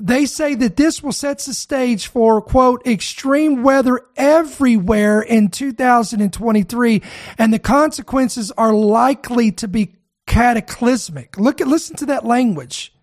They 0.02 0.24
say 0.24 0.54
that 0.54 0.76
this 0.76 1.02
will 1.02 1.12
set 1.12 1.40
the 1.40 1.52
stage 1.52 2.06
for, 2.06 2.40
quote, 2.40 2.86
extreme 2.86 3.62
weather 3.62 4.00
everywhere 4.16 5.20
in 5.20 5.48
2023, 5.50 7.02
and 7.36 7.52
the 7.52 7.58
consequences 7.58 8.50
are 8.52 8.72
likely 8.72 9.52
to 9.52 9.68
be 9.68 9.96
cataclysmic. 10.26 11.36
Look 11.36 11.60
at, 11.60 11.66
listen 11.66 11.96
to 11.96 12.06
that 12.06 12.24
language. 12.24 12.94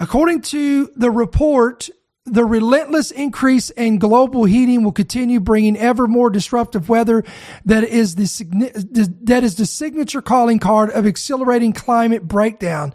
According 0.00 0.42
to 0.42 0.90
the 0.96 1.12
report, 1.12 1.88
the 2.24 2.44
relentless 2.44 3.12
increase 3.12 3.70
in 3.70 3.98
global 3.98 4.46
heating 4.46 4.82
will 4.82 4.90
continue 4.90 5.38
bringing 5.38 5.76
ever 5.76 6.08
more 6.08 6.30
disruptive 6.30 6.88
weather 6.88 7.22
that 7.66 7.84
is 7.84 8.16
the, 8.16 9.14
that 9.22 9.44
is 9.44 9.54
the 9.54 9.66
signature 9.66 10.22
calling 10.22 10.58
card 10.58 10.90
of 10.90 11.06
accelerating 11.06 11.72
climate 11.72 12.26
breakdown. 12.26 12.92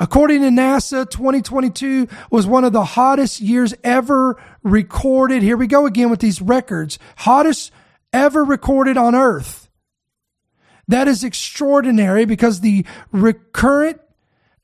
According 0.00 0.40
to 0.40 0.48
NASA, 0.48 1.08
2022 1.08 2.08
was 2.30 2.46
one 2.46 2.64
of 2.64 2.72
the 2.72 2.84
hottest 2.84 3.40
years 3.40 3.74
ever 3.84 4.42
recorded. 4.62 5.42
Here 5.42 5.58
we 5.58 5.66
go 5.66 5.84
again 5.84 6.08
with 6.08 6.20
these 6.20 6.40
records. 6.40 6.98
Hottest 7.18 7.70
ever 8.10 8.42
recorded 8.42 8.96
on 8.96 9.14
Earth. 9.14 9.68
That 10.88 11.06
is 11.06 11.22
extraordinary 11.22 12.24
because 12.24 12.60
the 12.60 12.86
recurrent 13.12 14.00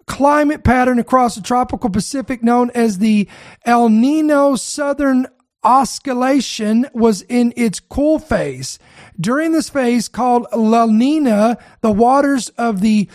climate 0.06 0.64
pattern 0.64 0.98
across 0.98 1.34
the 1.34 1.42
tropical 1.42 1.90
Pacific 1.90 2.42
known 2.42 2.70
as 2.74 2.98
the 2.98 3.28
El 3.66 3.90
Nino 3.90 4.56
Southern 4.56 5.26
Oscillation 5.66 6.86
was 6.94 7.22
in 7.22 7.52
its 7.56 7.80
cool 7.80 8.20
phase. 8.20 8.78
During 9.20 9.50
this 9.50 9.68
phase 9.68 10.06
called 10.06 10.46
La 10.54 10.86
Nina, 10.86 11.58
the 11.80 11.90
waters 11.90 12.50
of 12.50 12.80
the 12.80 13.08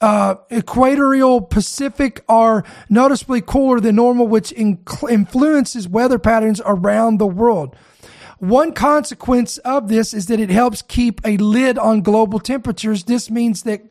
uh, 0.00 0.36
equatorial 0.50 1.42
Pacific 1.42 2.24
are 2.26 2.64
noticeably 2.88 3.42
cooler 3.42 3.78
than 3.78 3.96
normal, 3.96 4.26
which 4.26 4.52
influences 4.52 5.86
weather 5.86 6.18
patterns 6.18 6.62
around 6.64 7.18
the 7.18 7.26
world. 7.26 7.76
One 8.38 8.72
consequence 8.72 9.58
of 9.58 9.88
this 9.88 10.14
is 10.14 10.28
that 10.28 10.40
it 10.40 10.48
helps 10.48 10.80
keep 10.80 11.20
a 11.26 11.36
lid 11.36 11.76
on 11.76 12.00
global 12.00 12.38
temperatures. 12.38 13.04
This 13.04 13.28
means 13.28 13.64
that 13.64 13.82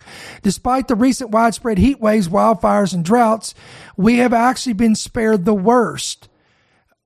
despite 0.42 0.88
the 0.88 0.96
recent 0.96 1.30
widespread 1.30 1.78
heat 1.78 2.00
waves, 2.00 2.30
wildfires, 2.30 2.96
and 2.96 3.06
droughts, 3.06 3.54
we 3.96 4.18
have 4.18 4.34
actually 4.34 4.74
been 4.74 4.96
spared 4.96 5.46
the 5.46 5.54
worst. 5.54 6.30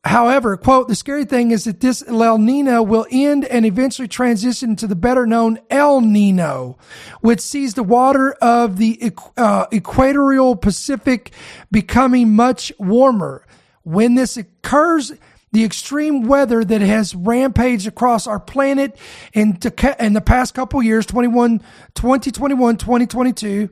However, 0.04 0.58
quote, 0.58 0.88
the 0.88 0.96
scary 0.96 1.26
thing 1.26 1.52
is 1.52 1.66
that 1.66 1.80
this 1.80 2.04
El 2.08 2.40
Nino 2.40 2.82
will 2.82 3.06
end 3.12 3.46
and 3.46 3.68
eventually 3.68 4.08
transition 4.08 4.76
to 4.78 4.88
the 4.88 4.96
better 4.96 5.28
known 5.28 5.60
El 5.70 6.02
Nino, 6.02 6.80
which 7.22 7.40
sees 7.40 7.76
the 7.76 7.84
water 7.84 8.32
of 8.42 8.78
the 8.78 9.14
uh, 9.38 9.68
equatorial 9.72 10.56
Pacific 10.56 11.32
becoming 11.70 12.36
much 12.36 12.74
warmer. 12.80 13.46
When 13.84 14.16
this 14.16 14.38
occurs, 14.38 15.12
the 15.52 15.64
extreme 15.64 16.24
weather 16.24 16.66
that 16.66 16.82
has 16.82 17.14
rampaged 17.14 17.86
across 17.86 18.26
our 18.26 18.40
planet 18.40 18.98
in, 19.34 19.60
in 20.00 20.14
the 20.14 20.24
past 20.26 20.56
couple 20.56 20.82
years, 20.82 21.06
21, 21.06 21.60
2021, 21.94 22.78
2022, 22.78 23.70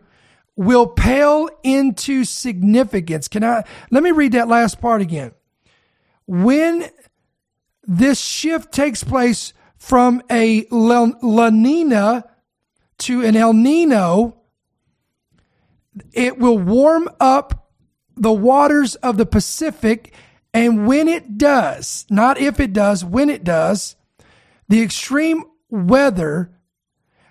will 0.56 0.86
pale 0.86 1.50
into 1.63 2.24
significance. 2.24 3.28
Can 3.28 3.44
I, 3.44 3.63
let 3.89 4.04
me 4.04 4.12
read 4.12 4.34
that 4.34 4.48
last 4.48 4.80
part 4.80 5.02
again 5.02 5.32
when 6.30 6.88
this 7.88 8.20
shift 8.20 8.72
takes 8.72 9.04
place 9.04 9.52
from 9.78 10.22
a 10.30 10.68
La 10.70 11.50
Nina 11.50 12.24
to 13.00 13.26
an 13.26 13.36
El 13.36 13.54
Nino, 13.54 14.39
it 16.13 16.38
will 16.38 16.60
warm 16.60 17.10
up 17.20 17.72
the 18.15 18.32
waters 18.32 18.94
of 18.94 19.18
the 19.18 19.26
Pacific. 19.26 20.13
And 20.54 20.86
when 20.86 21.08
it 21.08 21.39
does, 21.39 22.06
not 22.12 22.38
if 22.38 22.60
it 22.60 22.74
does, 22.74 23.04
when 23.04 23.32
it 23.32 23.44
does, 23.44 23.96
the 24.68 24.84
extreme 24.84 25.46
weather 25.72 26.52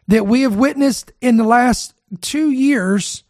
that 0.09 0.27
we 0.27 0.41
have 0.41 0.57
witnessed 0.57 1.13
in 1.21 1.37
the 1.37 1.45
last 1.45 1.95
two 2.21 2.51
years 2.51 3.23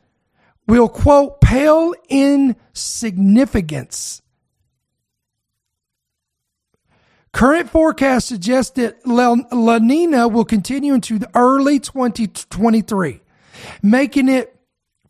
will, 0.66 0.88
quote, 0.88 1.42
pale 1.42 1.92
in 2.08 2.56
significance. 2.72 4.22
Current 7.32 7.70
forecasts 7.70 8.26
suggest 8.26 8.76
that 8.76 9.06
La 9.06 9.78
Nina 9.78 10.28
will 10.28 10.44
continue 10.44 10.94
into 10.94 11.20
early 11.34 11.78
2023, 11.78 13.20
making 13.82 14.28
it 14.28 14.58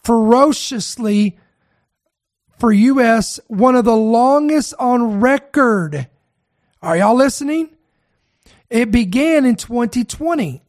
ferociously 0.03 1.39
for 2.59 2.73
U.S. 2.73 3.39
one 3.47 3.77
of 3.77 3.85
the 3.85 3.97
longest 3.97 4.75
on 4.79 5.21
record. 5.21 6.09
Are 6.83 6.97
y'all 6.97 7.15
listening? 7.15 7.71
It 8.69 8.91
began 8.91 9.45
in 9.45 9.55
2020. 9.57 10.63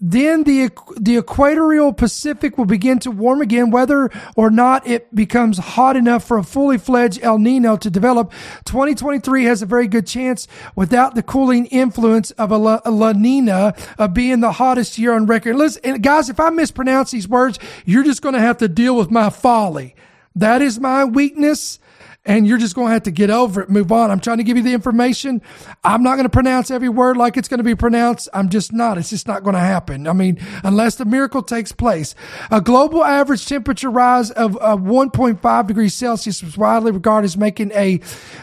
Then 0.00 0.44
the, 0.44 0.70
the 0.96 1.16
equatorial 1.16 1.92
Pacific 1.92 2.56
will 2.56 2.64
begin 2.64 2.98
to 3.00 3.10
warm 3.10 3.40
again, 3.40 3.70
whether 3.70 4.10
or 4.36 4.50
not 4.50 4.86
it 4.86 5.12
becomes 5.14 5.58
hot 5.58 5.96
enough 5.96 6.24
for 6.24 6.38
a 6.38 6.44
fully 6.44 6.78
fledged 6.78 7.20
El 7.22 7.38
Nino 7.38 7.76
to 7.76 7.90
develop. 7.90 8.32
2023 8.64 9.44
has 9.44 9.62
a 9.62 9.66
very 9.66 9.88
good 9.88 10.06
chance 10.06 10.46
without 10.76 11.14
the 11.14 11.22
cooling 11.22 11.66
influence 11.66 12.30
of 12.32 12.52
a 12.52 12.58
La, 12.58 12.80
a 12.84 12.90
La 12.90 13.12
Nina 13.12 13.74
of 13.98 14.14
being 14.14 14.40
the 14.40 14.52
hottest 14.52 14.98
year 14.98 15.12
on 15.14 15.26
record. 15.26 15.56
Listen, 15.56 16.00
guys, 16.00 16.28
if 16.28 16.38
I 16.38 16.50
mispronounce 16.50 17.10
these 17.10 17.28
words, 17.28 17.58
you're 17.84 18.04
just 18.04 18.22
going 18.22 18.34
to 18.34 18.40
have 18.40 18.58
to 18.58 18.68
deal 18.68 18.96
with 18.96 19.10
my 19.10 19.30
folly. 19.30 19.96
That 20.36 20.62
is 20.62 20.78
my 20.78 21.04
weakness 21.04 21.80
and 22.28 22.46
you're 22.46 22.58
just 22.58 22.74
going 22.74 22.88
to 22.88 22.92
have 22.92 23.04
to 23.04 23.10
get 23.10 23.30
over 23.30 23.62
it, 23.62 23.70
move 23.70 23.90
on. 23.90 24.10
I'm 24.10 24.20
trying 24.20 24.36
to 24.36 24.44
give 24.44 24.58
you 24.58 24.62
the 24.62 24.74
information. 24.74 25.40
I'm 25.82 26.02
not 26.02 26.16
going 26.16 26.26
to 26.26 26.30
pronounce 26.30 26.70
every 26.70 26.90
word 26.90 27.16
like 27.16 27.38
it's 27.38 27.48
going 27.48 27.58
to 27.58 27.64
be 27.64 27.74
pronounced. 27.74 28.28
I'm 28.34 28.50
just 28.50 28.70
not. 28.70 28.98
It's 28.98 29.08
just 29.08 29.26
not 29.26 29.42
going 29.42 29.54
to 29.54 29.60
happen. 29.60 30.06
I 30.06 30.12
mean, 30.12 30.38
unless 30.62 30.96
the 30.96 31.06
miracle 31.06 31.42
takes 31.42 31.72
place. 31.72 32.14
A 32.50 32.60
global 32.60 33.02
average 33.02 33.46
temperature 33.46 33.88
rise 33.88 34.30
of 34.30 34.56
uh, 34.60 34.76
1.5 34.76 35.66
degrees 35.66 35.94
Celsius 35.94 36.42
was 36.42 36.58
widely 36.58 36.92
regarded 36.92 37.24
as 37.24 37.38
making 37.38 37.72
a 37.72 37.98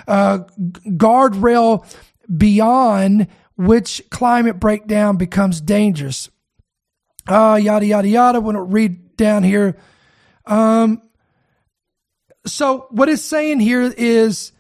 uh, 0.08 0.40
guardrail 0.60 1.86
beyond 2.36 3.28
which 3.56 4.02
climate 4.10 4.60
breakdown 4.60 5.16
becomes 5.16 5.62
dangerous. 5.62 6.32
Uh, 7.28 7.60
yada, 7.62 7.86
yada, 7.86 8.08
yada. 8.08 8.42
When 8.42 8.56
I 8.56 8.60
read 8.60 9.16
down 9.16 9.44
here, 9.44 9.78
um, 10.48 11.04
so 12.46 12.88
what 12.90 13.10
it's 13.10 13.24
saying 13.24 13.60
here 13.60 13.82
is, 13.82 14.52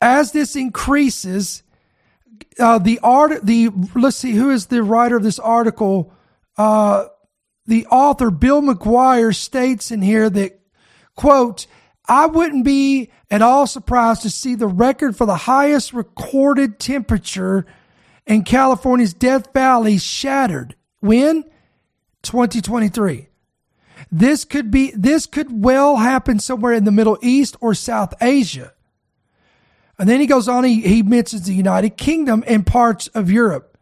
as 0.00 0.32
this 0.32 0.56
increases, 0.56 1.62
uh, 2.58 2.78
the 2.78 3.00
art, 3.02 3.44
the 3.44 3.70
let's 3.94 4.16
see, 4.16 4.32
who 4.32 4.50
is 4.50 4.66
the 4.66 4.82
writer 4.82 5.16
of 5.16 5.22
this 5.22 5.38
article? 5.38 6.12
Uh, 6.56 7.06
the 7.66 7.86
author 7.86 8.30
Bill 8.30 8.60
McGuire 8.60 9.34
states 9.34 9.90
in 9.90 10.02
here 10.02 10.28
that 10.30 10.60
quote, 11.16 11.66
I 12.06 12.26
wouldn't 12.26 12.64
be 12.64 13.10
at 13.30 13.42
all 13.42 13.66
surprised 13.66 14.22
to 14.22 14.30
see 14.30 14.54
the 14.54 14.66
record 14.66 15.16
for 15.16 15.26
the 15.26 15.36
highest 15.36 15.92
recorded 15.92 16.78
temperature 16.78 17.64
in 18.26 18.44
California's 18.44 19.14
Death 19.14 19.52
Valley 19.52 19.98
shattered. 19.98 20.76
When? 21.00 21.44
2023. 22.22 23.28
This 24.10 24.44
could 24.44 24.70
be, 24.70 24.92
this 24.96 25.26
could 25.26 25.62
well 25.64 25.96
happen 25.96 26.38
somewhere 26.38 26.72
in 26.72 26.84
the 26.84 26.92
Middle 26.92 27.18
East 27.22 27.56
or 27.60 27.74
South 27.74 28.14
Asia. 28.20 28.72
And 29.98 30.08
then 30.08 30.20
he 30.20 30.26
goes 30.26 30.48
on, 30.48 30.64
he, 30.64 30.80
he 30.80 31.02
mentions 31.02 31.46
the 31.46 31.54
United 31.54 31.96
Kingdom 31.96 32.42
and 32.46 32.66
parts 32.66 33.06
of 33.08 33.30
Europe. 33.30 33.78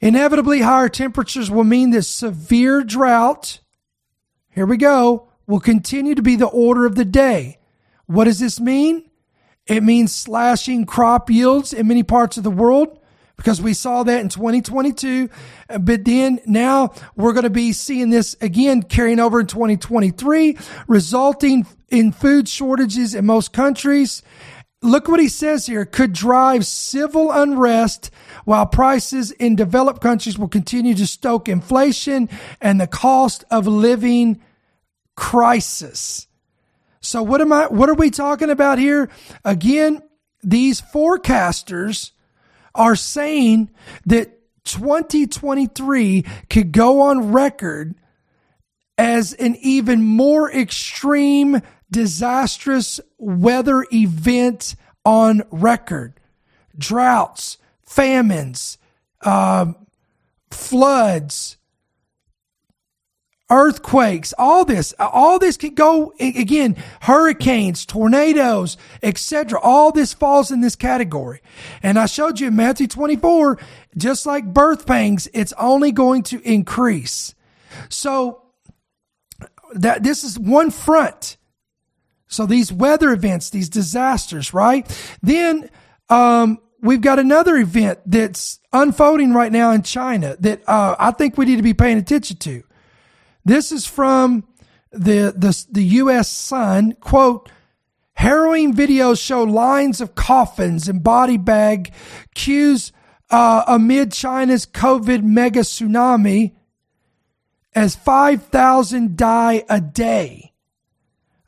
Inevitably, 0.00 0.60
higher 0.60 0.88
temperatures 0.88 1.50
will 1.50 1.64
mean 1.64 1.90
that 1.90 2.02
severe 2.02 2.82
drought, 2.82 3.60
here 4.50 4.66
we 4.66 4.76
go, 4.76 5.28
will 5.46 5.60
continue 5.60 6.14
to 6.14 6.22
be 6.22 6.36
the 6.36 6.46
order 6.46 6.86
of 6.86 6.94
the 6.94 7.04
day. 7.04 7.58
What 8.06 8.24
does 8.24 8.38
this 8.38 8.60
mean? 8.60 9.10
It 9.66 9.82
means 9.82 10.14
slashing 10.14 10.86
crop 10.86 11.30
yields 11.30 11.72
in 11.72 11.86
many 11.86 12.02
parts 12.02 12.36
of 12.36 12.44
the 12.44 12.50
world, 12.50 12.98
because 13.40 13.62
we 13.62 13.72
saw 13.72 14.02
that 14.02 14.20
in 14.20 14.28
2022. 14.28 15.30
But 15.80 16.04
then 16.04 16.40
now 16.44 16.92
we're 17.16 17.32
going 17.32 17.44
to 17.44 17.50
be 17.50 17.72
seeing 17.72 18.10
this 18.10 18.36
again 18.42 18.82
carrying 18.82 19.18
over 19.18 19.40
in 19.40 19.46
2023, 19.46 20.58
resulting 20.86 21.66
in 21.88 22.12
food 22.12 22.48
shortages 22.48 23.14
in 23.14 23.24
most 23.24 23.54
countries 23.54 24.22
look 24.82 25.08
what 25.08 25.20
he 25.20 25.28
says 25.28 25.66
here 25.66 25.84
could 25.84 26.12
drive 26.12 26.64
civil 26.64 27.30
unrest 27.30 28.10
while 28.44 28.66
prices 28.66 29.30
in 29.32 29.56
developed 29.56 30.00
countries 30.00 30.38
will 30.38 30.48
continue 30.48 30.94
to 30.94 31.06
stoke 31.06 31.48
inflation 31.48 32.28
and 32.60 32.80
the 32.80 32.86
cost 32.86 33.44
of 33.50 33.66
living 33.66 34.40
crisis. 35.16 36.26
So 37.00 37.22
what 37.22 37.40
am 37.40 37.52
I 37.52 37.66
what 37.66 37.88
are 37.88 37.94
we 37.94 38.10
talking 38.10 38.50
about 38.50 38.78
here? 38.78 39.10
Again, 39.44 40.02
these 40.42 40.80
forecasters 40.80 42.12
are 42.74 42.96
saying 42.96 43.70
that 44.06 44.38
2023 44.64 46.24
could 46.48 46.72
go 46.72 47.02
on 47.02 47.32
record 47.32 47.94
as 48.98 49.32
an 49.32 49.56
even 49.60 50.02
more 50.02 50.52
extreme 50.52 51.60
disastrous 51.90 53.00
weather 53.18 53.86
event 53.92 54.76
on 55.04 55.42
record. 55.50 56.20
Droughts, 56.76 57.58
famines, 57.84 58.78
um, 59.22 59.74
floods, 60.50 61.56
earthquakes, 63.50 64.32
all 64.38 64.64
this, 64.64 64.94
all 64.98 65.38
this 65.38 65.56
can 65.56 65.74
go 65.74 66.14
again, 66.20 66.76
hurricanes, 67.02 67.84
tornadoes, 67.84 68.76
etc. 69.02 69.60
All 69.60 69.92
this 69.92 70.14
falls 70.14 70.50
in 70.50 70.60
this 70.60 70.76
category. 70.76 71.40
And 71.82 71.98
I 71.98 72.06
showed 72.06 72.40
you 72.40 72.48
in 72.48 72.56
Matthew 72.56 72.86
24, 72.86 73.58
just 73.96 74.24
like 74.24 74.46
birth 74.46 74.86
pangs, 74.86 75.28
it's 75.34 75.52
only 75.58 75.92
going 75.92 76.22
to 76.24 76.40
increase. 76.48 77.34
So 77.88 78.42
that 79.74 80.02
this 80.02 80.24
is 80.24 80.38
one 80.38 80.70
front. 80.70 81.36
So 82.28 82.46
these 82.46 82.72
weather 82.72 83.10
events, 83.10 83.50
these 83.50 83.68
disasters, 83.68 84.54
right? 84.54 84.86
Then, 85.22 85.68
um, 86.08 86.60
we've 86.80 87.00
got 87.00 87.18
another 87.18 87.56
event 87.56 87.98
that's 88.06 88.60
unfolding 88.72 89.34
right 89.34 89.50
now 89.50 89.72
in 89.72 89.82
China 89.82 90.36
that, 90.40 90.66
uh, 90.68 90.94
I 90.98 91.10
think 91.10 91.36
we 91.36 91.44
need 91.44 91.56
to 91.56 91.62
be 91.62 91.74
paying 91.74 91.98
attention 91.98 92.36
to. 92.38 92.62
This 93.44 93.72
is 93.72 93.86
from 93.86 94.44
the, 94.92 95.32
the, 95.36 95.66
the 95.70 95.84
U.S. 95.84 96.28
Sun, 96.28 96.92
quote, 97.00 97.50
harrowing 98.14 98.74
videos 98.74 99.24
show 99.24 99.42
lines 99.42 100.00
of 100.00 100.14
coffins 100.14 100.88
and 100.88 101.02
body 101.02 101.38
bag 101.38 101.92
queues 102.34 102.92
uh, 103.30 103.64
amid 103.66 104.12
China's 104.12 104.66
COVID 104.66 105.22
mega 105.22 105.60
tsunami 105.60 106.52
as 107.74 107.94
5,000 107.94 109.16
die 109.16 109.64
a 109.68 109.80
day. 109.80 110.52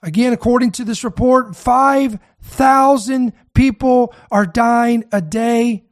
Again, 0.03 0.33
according 0.33 0.73
to 0.73 0.85
this 0.85 1.05
report, 1.05 1.55
5,000 1.55 3.33
people 3.55 4.15
are 4.31 4.47
dying 4.47 5.05
a 5.13 5.21
day. 5.21 5.85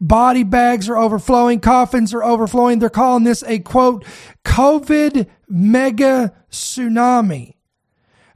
Body 0.00 0.42
bags 0.42 0.88
are 0.88 0.96
overflowing, 0.96 1.60
coffins 1.60 2.14
are 2.14 2.24
overflowing. 2.24 2.78
They're 2.78 2.90
calling 2.90 3.24
this 3.24 3.42
a 3.44 3.58
quote, 3.58 4.04
COVID 4.44 5.28
mega 5.48 6.32
tsunami. 6.50 7.54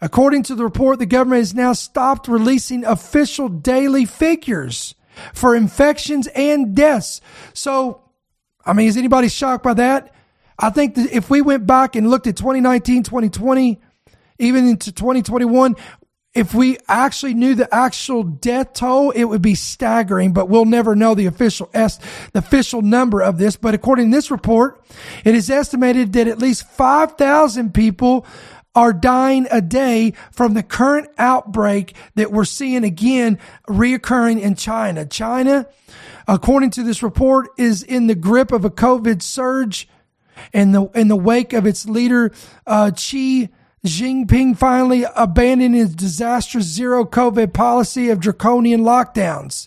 According 0.00 0.42
to 0.44 0.54
the 0.54 0.64
report, 0.64 0.98
the 0.98 1.06
government 1.06 1.40
has 1.40 1.54
now 1.54 1.72
stopped 1.72 2.26
releasing 2.26 2.84
official 2.84 3.48
daily 3.48 4.04
figures 4.04 4.96
for 5.32 5.54
infections 5.54 6.26
and 6.34 6.74
deaths. 6.74 7.20
So, 7.54 8.02
I 8.66 8.72
mean, 8.72 8.88
is 8.88 8.96
anybody 8.96 9.28
shocked 9.28 9.62
by 9.62 9.74
that? 9.74 10.12
I 10.58 10.70
think 10.70 10.96
that 10.96 11.12
if 11.12 11.30
we 11.30 11.40
went 11.40 11.66
back 11.66 11.96
and 11.96 12.10
looked 12.10 12.26
at 12.26 12.36
2019, 12.36 13.04
2020, 13.04 13.80
even 14.38 14.68
into 14.68 14.92
2021, 14.92 15.76
if 16.34 16.54
we 16.54 16.78
actually 16.88 17.34
knew 17.34 17.54
the 17.54 17.72
actual 17.74 18.22
death 18.22 18.72
toll, 18.72 19.10
it 19.10 19.24
would 19.24 19.42
be 19.42 19.54
staggering, 19.54 20.32
but 20.32 20.48
we'll 20.48 20.64
never 20.64 20.96
know 20.96 21.14
the 21.14 21.26
official 21.26 21.68
est- 21.74 22.00
the 22.32 22.38
official 22.38 22.80
number 22.80 23.20
of 23.20 23.36
this. 23.36 23.56
But 23.56 23.74
according 23.74 24.10
to 24.10 24.16
this 24.16 24.30
report, 24.30 24.82
it 25.24 25.34
is 25.34 25.50
estimated 25.50 26.14
that 26.14 26.28
at 26.28 26.38
least 26.38 26.66
5,000 26.68 27.74
people 27.74 28.26
are 28.74 28.94
dying 28.94 29.46
a 29.50 29.60
day 29.60 30.14
from 30.30 30.54
the 30.54 30.62
current 30.62 31.08
outbreak 31.18 31.94
that 32.14 32.32
we're 32.32 32.46
seeing 32.46 32.84
again 32.84 33.38
reoccurring 33.68 34.40
in 34.40 34.54
China. 34.54 35.04
China, 35.04 35.66
according 36.26 36.70
to 36.70 36.82
this 36.82 37.02
report, 37.02 37.48
is 37.58 37.82
in 37.82 38.06
the 38.06 38.14
grip 38.14 38.50
of 38.52 38.64
a 38.64 38.70
COVID 38.70 39.20
surge 39.20 39.86
in 40.54 40.72
the 40.72 40.84
in 40.94 41.08
the 41.08 41.16
wake 41.16 41.52
of 41.52 41.66
its 41.66 41.86
leader 41.86 42.32
uh, 42.66 42.90
Xi 42.96 43.50
Jinping 43.86 44.56
finally 44.56 45.04
abandoned 45.16 45.74
his 45.74 45.94
disastrous 45.94 46.66
zero 46.66 47.04
COVID 47.04 47.52
policy 47.52 48.10
of 48.10 48.20
draconian 48.20 48.82
lockdowns. 48.82 49.66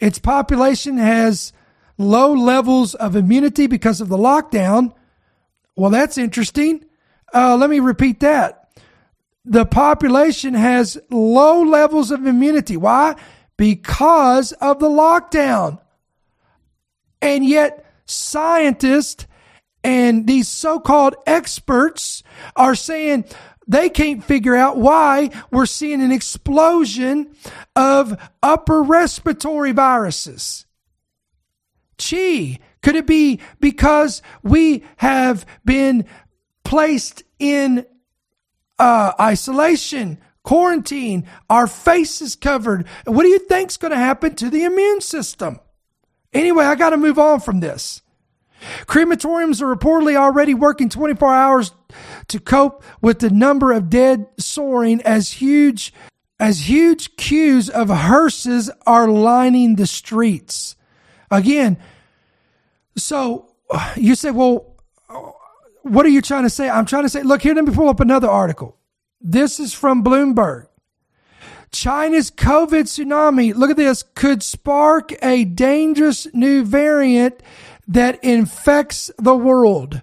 Its 0.00 0.18
population 0.18 0.96
has 0.96 1.52
low 1.98 2.32
levels 2.32 2.94
of 2.94 3.14
immunity 3.14 3.66
because 3.66 4.00
of 4.00 4.08
the 4.08 4.16
lockdown. 4.16 4.94
Well, 5.76 5.90
that's 5.90 6.16
interesting. 6.16 6.84
Uh, 7.34 7.56
let 7.56 7.68
me 7.68 7.80
repeat 7.80 8.20
that. 8.20 8.70
The 9.44 9.66
population 9.66 10.54
has 10.54 10.96
low 11.10 11.62
levels 11.62 12.10
of 12.10 12.26
immunity. 12.26 12.78
Why? 12.78 13.14
Because 13.58 14.52
of 14.52 14.78
the 14.78 14.88
lockdown. 14.88 15.80
And 17.20 17.44
yet, 17.44 17.84
scientists 18.06 19.26
and 19.84 20.26
these 20.26 20.48
so-called 20.48 21.14
experts 21.26 22.22
are 22.56 22.74
saying 22.74 23.26
they 23.68 23.90
can't 23.90 24.24
figure 24.24 24.56
out 24.56 24.78
why 24.78 25.30
we're 25.50 25.66
seeing 25.66 26.02
an 26.02 26.10
explosion 26.10 27.34
of 27.76 28.18
upper 28.42 28.82
respiratory 28.82 29.72
viruses. 29.72 30.64
Gee, 31.98 32.58
could 32.82 32.96
it 32.96 33.06
be 33.06 33.40
because 33.60 34.22
we 34.42 34.84
have 34.96 35.46
been 35.64 36.06
placed 36.64 37.22
in 37.38 37.86
uh, 38.78 39.12
isolation, 39.20 40.18
quarantine, 40.42 41.26
our 41.48 41.66
faces 41.66 42.34
covered? 42.34 42.86
What 43.04 43.22
do 43.22 43.28
you 43.28 43.38
think's 43.38 43.76
going 43.76 43.92
to 43.92 43.98
happen 43.98 44.34
to 44.36 44.50
the 44.50 44.64
immune 44.64 45.02
system? 45.02 45.60
Anyway, 46.32 46.64
I 46.64 46.74
got 46.74 46.90
to 46.90 46.96
move 46.96 47.18
on 47.18 47.40
from 47.40 47.60
this. 47.60 48.02
Crematoriums 48.86 49.60
are 49.60 49.74
reportedly 49.74 50.16
already 50.16 50.54
working 50.54 50.88
24 50.88 51.34
hours 51.34 51.72
to 52.28 52.40
cope 52.40 52.82
with 53.00 53.20
the 53.20 53.30
number 53.30 53.72
of 53.72 53.90
dead 53.90 54.26
soaring 54.38 55.00
as 55.02 55.32
huge 55.32 55.92
as 56.40 56.68
huge 56.68 57.16
queues 57.16 57.70
of 57.70 57.88
hearses 57.88 58.70
are 58.86 59.08
lining 59.08 59.76
the 59.76 59.86
streets. 59.86 60.76
Again, 61.30 61.78
so 62.96 63.54
you 63.96 64.14
say, 64.14 64.30
well, 64.30 64.76
what 65.82 66.04
are 66.06 66.10
you 66.10 66.20
trying 66.20 66.42
to 66.42 66.50
say? 66.50 66.68
I'm 66.68 66.86
trying 66.86 67.04
to 67.04 67.08
say, 67.08 67.22
look, 67.22 67.42
here, 67.42 67.54
let 67.54 67.64
me 67.64 67.74
pull 67.74 67.88
up 67.88 68.00
another 68.00 68.28
article. 68.28 68.76
This 69.20 69.60
is 69.60 69.72
from 69.72 70.02
Bloomberg. 70.02 70.66
China's 71.72 72.30
COVID 72.30 72.84
tsunami, 72.84 73.54
look 73.54 73.70
at 73.70 73.76
this, 73.76 74.04
could 74.14 74.42
spark 74.42 75.12
a 75.22 75.44
dangerous 75.44 76.26
new 76.32 76.64
variant 76.64 77.42
that 77.88 78.22
infects 78.24 79.10
the 79.18 79.36
world. 79.36 80.02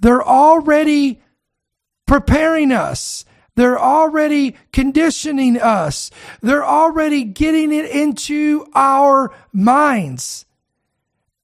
They're 0.00 0.26
already 0.26 1.22
preparing 2.06 2.72
us. 2.72 3.24
They're 3.54 3.78
already 3.78 4.56
conditioning 4.72 5.60
us. 5.60 6.10
They're 6.40 6.64
already 6.64 7.24
getting 7.24 7.72
it 7.72 7.88
into 7.90 8.66
our 8.74 9.32
minds 9.52 10.46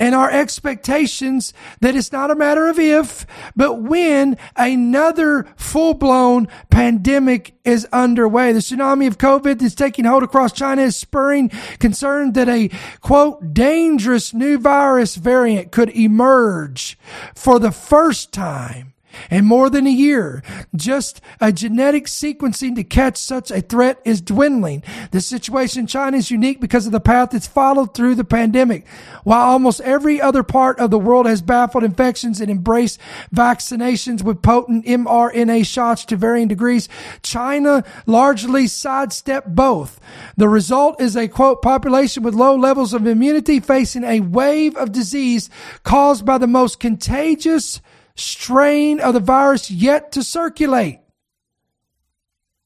and 0.00 0.14
our 0.14 0.30
expectations 0.30 1.52
that 1.80 1.94
it's 1.94 2.10
not 2.10 2.30
a 2.30 2.34
matter 2.34 2.66
of 2.66 2.78
if, 2.78 3.26
but 3.54 3.74
when 3.74 4.38
another 4.56 5.46
full 5.56 5.94
blown 5.94 6.48
pandemic 6.70 7.54
is 7.64 7.86
underway. 7.92 8.52
The 8.52 8.60
tsunami 8.60 9.06
of 9.06 9.18
COVID 9.18 9.58
that's 9.58 9.74
taking 9.74 10.06
hold 10.06 10.22
across 10.22 10.52
China 10.52 10.82
is 10.82 10.96
spurring 10.96 11.50
concern 11.78 12.32
that 12.32 12.48
a 12.48 12.70
quote, 13.00 13.52
dangerous 13.52 14.32
new 14.32 14.58
virus 14.58 15.16
variant 15.16 15.70
could 15.70 15.90
emerge 15.90 16.98
for 17.34 17.58
the 17.58 17.70
first 17.70 18.32
time 18.32 18.89
in 19.30 19.44
more 19.44 19.70
than 19.70 19.86
a 19.86 19.90
year. 19.90 20.42
Just 20.74 21.20
a 21.40 21.52
genetic 21.52 22.06
sequencing 22.06 22.76
to 22.76 22.84
catch 22.84 23.16
such 23.16 23.50
a 23.50 23.60
threat 23.60 24.00
is 24.04 24.20
dwindling. 24.20 24.82
The 25.10 25.20
situation 25.20 25.80
in 25.80 25.86
China 25.86 26.16
is 26.16 26.30
unique 26.30 26.60
because 26.60 26.86
of 26.86 26.92
the 26.92 27.00
path 27.00 27.34
it's 27.34 27.46
followed 27.46 27.94
through 27.94 28.14
the 28.14 28.24
pandemic. 28.24 28.86
While 29.24 29.42
almost 29.42 29.80
every 29.80 30.20
other 30.20 30.42
part 30.42 30.78
of 30.78 30.90
the 30.90 30.98
world 30.98 31.26
has 31.26 31.42
baffled 31.42 31.84
infections 31.84 32.40
and 32.40 32.50
embraced 32.50 33.00
vaccinations 33.34 34.22
with 34.22 34.42
potent 34.42 34.86
mRNA 34.86 35.66
shots 35.66 36.04
to 36.06 36.16
varying 36.16 36.48
degrees, 36.48 36.88
China 37.22 37.84
largely 38.06 38.66
sidestepped 38.66 39.54
both. 39.54 40.00
The 40.36 40.48
result 40.48 41.00
is 41.00 41.16
a 41.16 41.28
quote 41.28 41.62
population 41.62 42.22
with 42.22 42.34
low 42.34 42.56
levels 42.56 42.94
of 42.94 43.06
immunity 43.06 43.60
facing 43.60 44.04
a 44.04 44.20
wave 44.20 44.76
of 44.76 44.92
disease 44.92 45.50
caused 45.82 46.24
by 46.24 46.38
the 46.38 46.46
most 46.46 46.80
contagious 46.80 47.80
strain 48.20 49.00
of 49.00 49.14
the 49.14 49.20
virus 49.20 49.70
yet 49.70 50.12
to 50.12 50.22
circulate. 50.22 51.00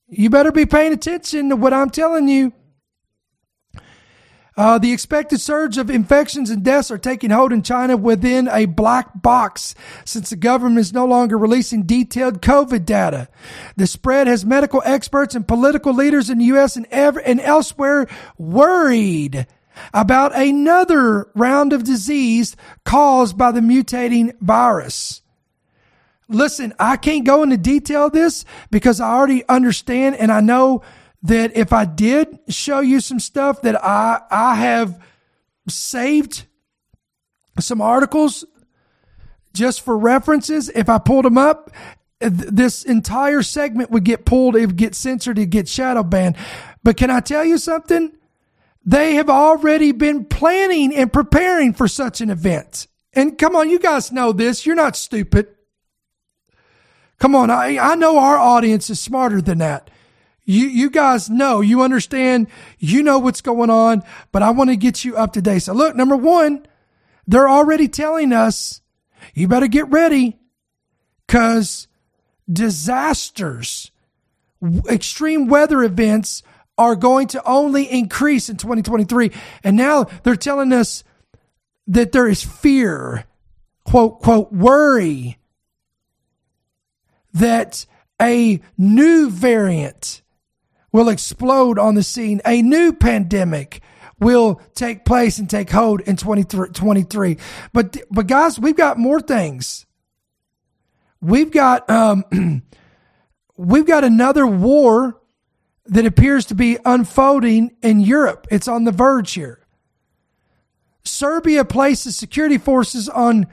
You 0.09 0.31
better 0.31 0.53
be 0.53 0.67
paying 0.67 0.93
attention 0.93 1.49
to 1.49 1.57
what 1.57 1.73
I'm 1.73 1.91
telling 1.91 2.29
you. 2.29 2.53
Uh, 4.57 4.79
the 4.79 4.93
expected 4.93 5.41
surge 5.41 5.79
of 5.79 5.91
infections 5.91 6.49
and 6.49 6.63
deaths 6.63 6.91
are 6.91 6.99
taking 6.99 7.31
hold 7.31 7.53
in 7.53 7.61
China 7.61 7.97
within 7.97 8.47
a 8.49 8.67
black 8.67 9.11
box 9.21 9.75
since 10.05 10.31
the 10.31 10.37
government 10.37 10.79
is 10.79 10.93
no 10.93 11.05
longer 11.05 11.37
releasing 11.37 11.83
detailed 11.83 12.41
COVID 12.41 12.85
data. 12.85 13.29
The 13.77 13.89
spread 13.89 14.29
has 14.29 14.45
medical 14.45 14.81
experts 14.85 15.35
and 15.35 15.49
political 15.49 15.93
leaders 15.93 16.31
in 16.31 16.39
the 16.39 16.45
U.S. 16.47 16.77
and, 16.77 16.87
and 16.93 17.41
elsewhere 17.41 18.07
worried 18.39 19.49
about 19.93 20.37
another 20.37 21.29
round 21.35 21.73
of 21.73 21.83
disease 21.83 22.55
caused 22.85 23.37
by 23.37 23.51
the 23.51 23.61
mutating 23.61 24.41
virus. 24.41 25.23
Listen, 26.29 26.73
I 26.79 26.97
can't 26.97 27.25
go 27.25 27.43
into 27.43 27.57
detail 27.57 28.11
this 28.11 28.45
because 28.71 29.01
I 29.01 29.13
already 29.13 29.47
understand 29.49 30.17
and 30.17 30.33
I 30.33 30.41
know 30.41 30.83
that 31.23 31.57
if 31.57 31.73
I 31.73 31.85
did 31.85 32.39
show 32.49 32.81
you 32.81 33.01
some 33.01 33.21
stuff 33.21 33.63
that 33.63 33.83
I 33.83 34.21
I 34.31 34.55
have 34.57 35.03
saved 35.69 36.47
some 37.61 37.81
articles 37.81 38.45
just 39.53 39.83
for 39.83 39.97
references, 39.97 40.69
if 40.75 40.89
I 40.89 40.99
pulled 40.99 41.25
them 41.25 41.39
up, 41.39 41.71
this 42.19 42.85
entire 42.85 43.43
segment 43.43 43.91
would 43.91 44.05
get 44.05 44.25
pulled, 44.25 44.57
it 44.57 44.67
would 44.67 44.77
get 44.77 44.95
censored, 44.95 45.39
it 45.39 45.47
get 45.47 45.69
shadow 45.69 46.03
banned. 46.03 46.37
But 46.83 46.97
can 46.97 47.11
I 47.11 47.21
tell 47.21 47.45
you 47.45 47.59
something? 47.59 48.13
They 48.85 49.15
have 49.15 49.31
already 49.31 49.93
been 49.93 50.25
planning 50.27 50.95
and 50.95 51.13
preparing 51.13 51.73
for 51.73 51.89
such 51.89 52.21
an 52.21 52.31
event. 52.31 52.87
And 53.15 53.39
come 53.39 53.57
on, 53.57 53.71
you 53.71 53.79
guys 53.79 54.13
know 54.13 54.33
this. 54.33 54.67
You're 54.67 54.75
not 54.75 54.97
stupid. 54.97 55.49
Come 57.25 57.37
on, 57.37 57.49
I, 57.49 57.79
I 57.79 57.95
know 57.95 58.19
our 58.19 58.37
audience 58.37 58.91
is 58.91 59.01
smarter 59.01 59.41
than 59.41 59.57
that. 59.57 59.89
You, 60.45 60.67
you 60.67 60.91
guys 60.91 61.31
know, 61.31 61.63
you 61.63 61.81
understand, 61.81 62.49
you 62.79 63.03
know 63.03 63.19
what's 63.19 63.41
going 63.41 63.71
on, 63.71 64.03
but 64.31 64.43
I 64.43 64.51
want 64.51 64.69
to 64.69 64.77
get 64.77 65.07
you 65.07 65.17
up 65.17 65.33
to 65.33 65.41
date. 65.41 65.61
So 65.61 65.73
look, 65.73 65.97
number 65.97 66.19
one, 66.19 66.67
they're 67.27 67.49
already 67.49 67.89
telling 67.89 68.35
us 68.35 68.83
you 69.33 69.49
better 69.49 69.69
get 69.69 69.89
ready 69.89 70.39
because 71.27 71.89
disasters, 72.53 73.91
extreme 74.91 75.47
weather 75.47 75.83
events 75.83 76.43
are 76.77 76.95
going 76.95 77.29
to 77.29 77.43
only 77.49 77.91
increase 77.91 78.51
in 78.51 78.59
2023. 78.59 79.33
And 79.63 79.79
now 79.79 80.05
they're 80.25 80.37
telling 80.37 80.75
us 80.75 81.05
that 81.87 82.13
there 82.13 82.29
is 82.29 82.43
fear, 82.43 83.25
quote, 83.83 84.21
quote, 84.21 84.53
worry 84.53 85.39
that 87.35 87.87
a 88.21 88.61
new 88.79 89.31
variant 89.31 90.23
will 90.93 91.09
explode 91.09 91.79
on 91.79 91.95
the 91.95 92.03
scene. 92.03 92.41
A 92.47 92.63
new 92.63 92.93
pandemic 92.93 93.83
will 94.21 94.61
take 94.75 95.05
place 95.05 95.39
and 95.39 95.51
take 95.51 95.71
hold 95.71 96.01
in 96.03 96.17
2023. 96.17 97.37
But, 97.73 97.97
but 98.11 98.27
guys, 98.27 98.59
we've 98.59 98.77
got 98.77 98.99
more 98.99 99.21
things. 99.21 99.87
We've 101.21 101.51
got, 101.51 101.89
um, 101.91 102.25
we've 103.57 103.87
got 103.87 104.05
another 104.05 104.47
war 104.47 105.21
that 105.87 106.07
appears 106.07 106.47
to 106.47 106.55
be 106.55 106.79
unfolding 106.85 107.77
in 107.83 108.01
Europe. 108.01 108.47
It's 108.51 108.69
on 108.69 108.85
the 108.85 108.93
verge 108.93 109.33
here. 109.33 109.61
Serbia 111.05 111.65
places 111.65 112.17
security 112.17 112.57
forces 112.57 113.09
on 113.09 113.47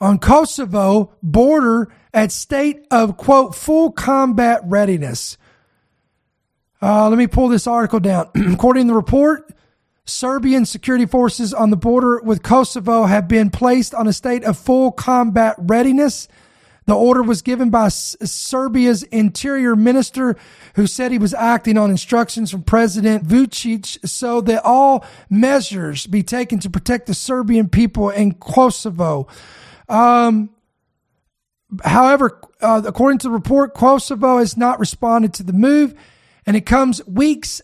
on 0.00 0.18
Kosovo 0.18 1.12
border 1.22 1.92
at 2.14 2.32
state 2.32 2.86
of 2.90 3.16
quote 3.16 3.54
full 3.54 3.92
combat 3.92 4.60
readiness. 4.64 5.36
Uh, 6.80 7.08
let 7.08 7.18
me 7.18 7.26
pull 7.26 7.48
this 7.48 7.66
article 7.66 8.00
down. 8.00 8.30
According 8.52 8.86
to 8.86 8.92
the 8.92 8.96
report, 8.96 9.52
Serbian 10.04 10.64
security 10.64 11.06
forces 11.06 11.52
on 11.52 11.70
the 11.70 11.76
border 11.76 12.20
with 12.22 12.42
Kosovo 12.42 13.04
have 13.04 13.28
been 13.28 13.50
placed 13.50 13.94
on 13.94 14.06
a 14.06 14.12
state 14.12 14.44
of 14.44 14.56
full 14.56 14.90
combat 14.90 15.56
readiness. 15.58 16.28
The 16.86 16.94
order 16.94 17.22
was 17.22 17.42
given 17.42 17.68
by 17.68 17.86
S- 17.86 18.16
Serbia's 18.22 19.02
interior 19.02 19.76
minister, 19.76 20.36
who 20.76 20.86
said 20.86 21.12
he 21.12 21.18
was 21.18 21.34
acting 21.34 21.76
on 21.76 21.90
instructions 21.90 22.50
from 22.50 22.62
President 22.62 23.26
Vucic 23.26 24.08
so 24.08 24.40
that 24.40 24.64
all 24.64 25.04
measures 25.28 26.06
be 26.06 26.22
taken 26.22 26.58
to 26.60 26.70
protect 26.70 27.06
the 27.06 27.12
Serbian 27.12 27.68
people 27.68 28.08
in 28.08 28.32
Kosovo. 28.32 29.26
Um, 29.88 30.50
however, 31.84 32.40
uh, 32.60 32.82
according 32.84 33.18
to 33.18 33.28
the 33.28 33.32
report, 33.32 33.74
Kosovo 33.74 34.38
has 34.38 34.56
not 34.56 34.78
responded 34.78 35.34
to 35.34 35.42
the 35.42 35.52
move, 35.52 35.94
and 36.46 36.56
it 36.56 36.66
comes 36.66 37.04
weeks 37.06 37.60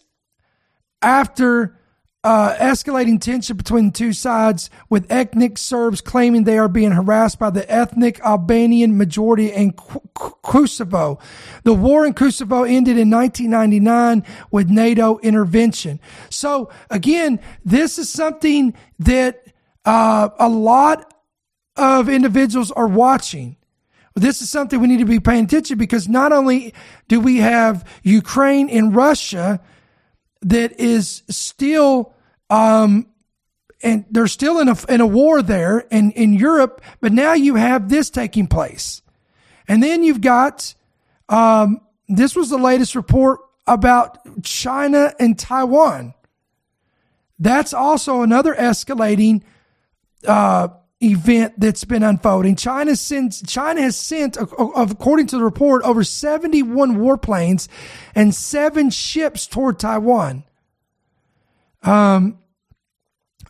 after 1.03 1.79
uh, 2.25 2.55
escalating 2.57 3.21
tension 3.21 3.55
between 3.55 3.87
the 3.87 3.93
two 3.93 4.13
sides, 4.15 4.71
with 4.89 5.07
ethnic 5.13 5.59
Serbs 5.59 6.01
claiming 6.01 6.45
they 6.45 6.57
are 6.57 6.69
being 6.69 6.93
harassed 6.93 7.39
by 7.39 7.51
the 7.51 7.71
ethnic 7.71 8.19
Albanian 8.21 8.97
majority 8.97 9.53
in 9.53 9.73
Kosovo. 9.73 11.19
The 11.65 11.75
war 11.75 12.07
in 12.07 12.15
Kosovo 12.15 12.63
ended 12.63 12.97
in 12.97 13.11
1999 13.11 14.25
with 14.51 14.71
NATO 14.71 15.19
intervention. 15.19 16.01
So 16.31 16.71
again, 16.89 17.41
this 17.63 17.99
is 17.99 18.09
something 18.09 18.75
that 19.01 19.47
uh, 19.85 20.31
a 20.39 20.49
lot 20.49 21.14
of 21.77 22.09
individuals 22.09 22.71
are 22.71 22.87
watching. 22.87 23.57
This 24.15 24.41
is 24.43 24.49
something 24.49 24.81
we 24.81 24.87
need 24.87 25.01
to 25.01 25.05
be 25.05 25.19
paying 25.19 25.45
attention 25.45 25.77
because 25.77 26.09
not 26.09 26.33
only 26.33 26.73
do 27.09 27.21
we 27.21 27.39
have 27.39 27.85
Ukraine 28.05 28.69
and 28.69 28.95
Russia 28.95 29.61
that 30.43 30.79
is 30.79 31.23
still, 31.29 32.15
um, 32.49 33.09
and 33.83 34.05
they're 34.11 34.29
still 34.29 34.61
in 34.61 34.69
a, 34.69 34.77
in 34.89 35.01
a 35.01 35.07
war 35.07 35.43
there 35.43 35.81
in, 35.91 36.13
in 36.13 36.33
Europe, 36.33 36.81
but 37.01 37.13
now 37.13 37.33
you 37.33 37.57
have 37.57 37.89
this 37.89 38.09
taking 38.09 38.47
place. 38.47 39.03
And 39.67 39.83
then 39.83 40.05
you've 40.05 40.21
got, 40.21 40.75
um, 41.29 41.81
this 42.09 42.37
was 42.37 42.51
the 42.51 42.59
latest 42.59 42.95
report 42.95 43.41
about 43.67 44.19
China 44.45 45.13
and 45.19 45.37
Taiwan. 45.39 46.15
That's 47.39 47.75
also 47.75 48.23
another 48.23 48.55
escalating, 48.55 49.43
uh, 50.27 50.69
event 51.05 51.55
that's 51.59 51.85
been 51.85 52.03
unfolding. 52.03 52.57
China 52.57 52.97
sends 52.97 53.43
China 53.43 53.81
has 53.83 53.97
sent, 53.97 54.37
according 54.37 55.27
to 55.29 55.39
the 55.39 55.45
report, 55.45 55.83
over 55.83 56.05
71 56.05 56.97
warplanes 56.97 57.69
and 58.15 58.35
seven 58.35 58.91
ships 58.91 59.47
toward 59.47 59.79
Taiwan. 59.79 60.45
Um, 61.83 62.39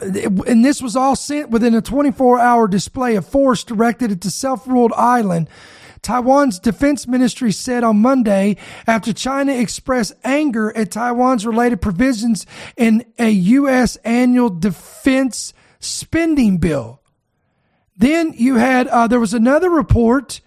and 0.01 0.64
this 0.64 0.83
was 0.83 0.97
all 0.97 1.17
sent 1.17 1.51
within 1.51 1.75
a 1.75 1.83
24 1.83 2.38
hour 2.40 2.69
display 2.69 3.17
of 3.17 3.27
force 3.27 3.64
directed 3.64 4.11
at 4.11 4.21
the 4.21 4.31
self 4.31 4.67
ruled 4.67 4.93
island. 4.95 5.49
Taiwan's 6.03 6.59
defense 6.59 7.07
ministry 7.09 7.51
said 7.51 7.83
on 7.83 7.97
Monday 7.97 8.59
after 8.87 9.12
China 9.12 9.55
expressed 9.55 10.12
anger 10.23 10.77
at 10.77 10.90
Taiwan's 10.90 11.47
related 11.47 11.81
provisions 11.81 12.45
in 12.77 13.07
a 13.19 13.31
U.S. 13.31 13.97
annual 14.05 14.51
defense 14.51 15.55
spending 15.81 16.59
bill. 16.59 17.01
Then 17.96 18.33
you 18.37 18.57
had 18.57 18.88
uh, 18.88 19.07
there 19.07 19.20
was 19.20 19.35
another 19.35 19.70
report 19.70 20.40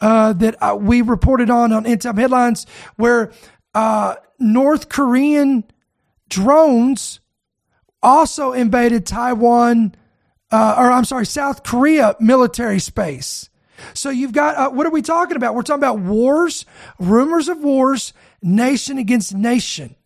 uh, 0.00 0.32
that 0.34 0.56
uh, 0.60 0.76
we 0.78 1.00
reported 1.00 1.48
on 1.48 1.86
End 1.86 2.02
Time 2.02 2.16
Headlines 2.16 2.66
where 2.96 3.32
uh, 3.74 4.16
North 4.38 4.88
Korean 4.88 5.64
drones 6.28 7.20
also 8.02 8.52
invaded 8.52 9.06
Taiwan, 9.06 9.94
uh, 10.50 10.74
or 10.78 10.90
I'm 10.90 11.04
sorry, 11.04 11.26
South 11.26 11.62
Korea 11.62 12.16
military 12.20 12.80
space. 12.80 13.48
So 13.94 14.10
you've 14.10 14.32
got 14.32 14.56
uh, 14.56 14.70
what 14.70 14.86
are 14.86 14.90
we 14.90 15.02
talking 15.02 15.36
about? 15.36 15.54
We're 15.54 15.62
talking 15.62 15.80
about 15.80 16.00
wars, 16.00 16.66
rumors 16.98 17.48
of 17.48 17.58
wars, 17.58 18.12
nation 18.42 18.98
against 18.98 19.34
nation. 19.34 19.96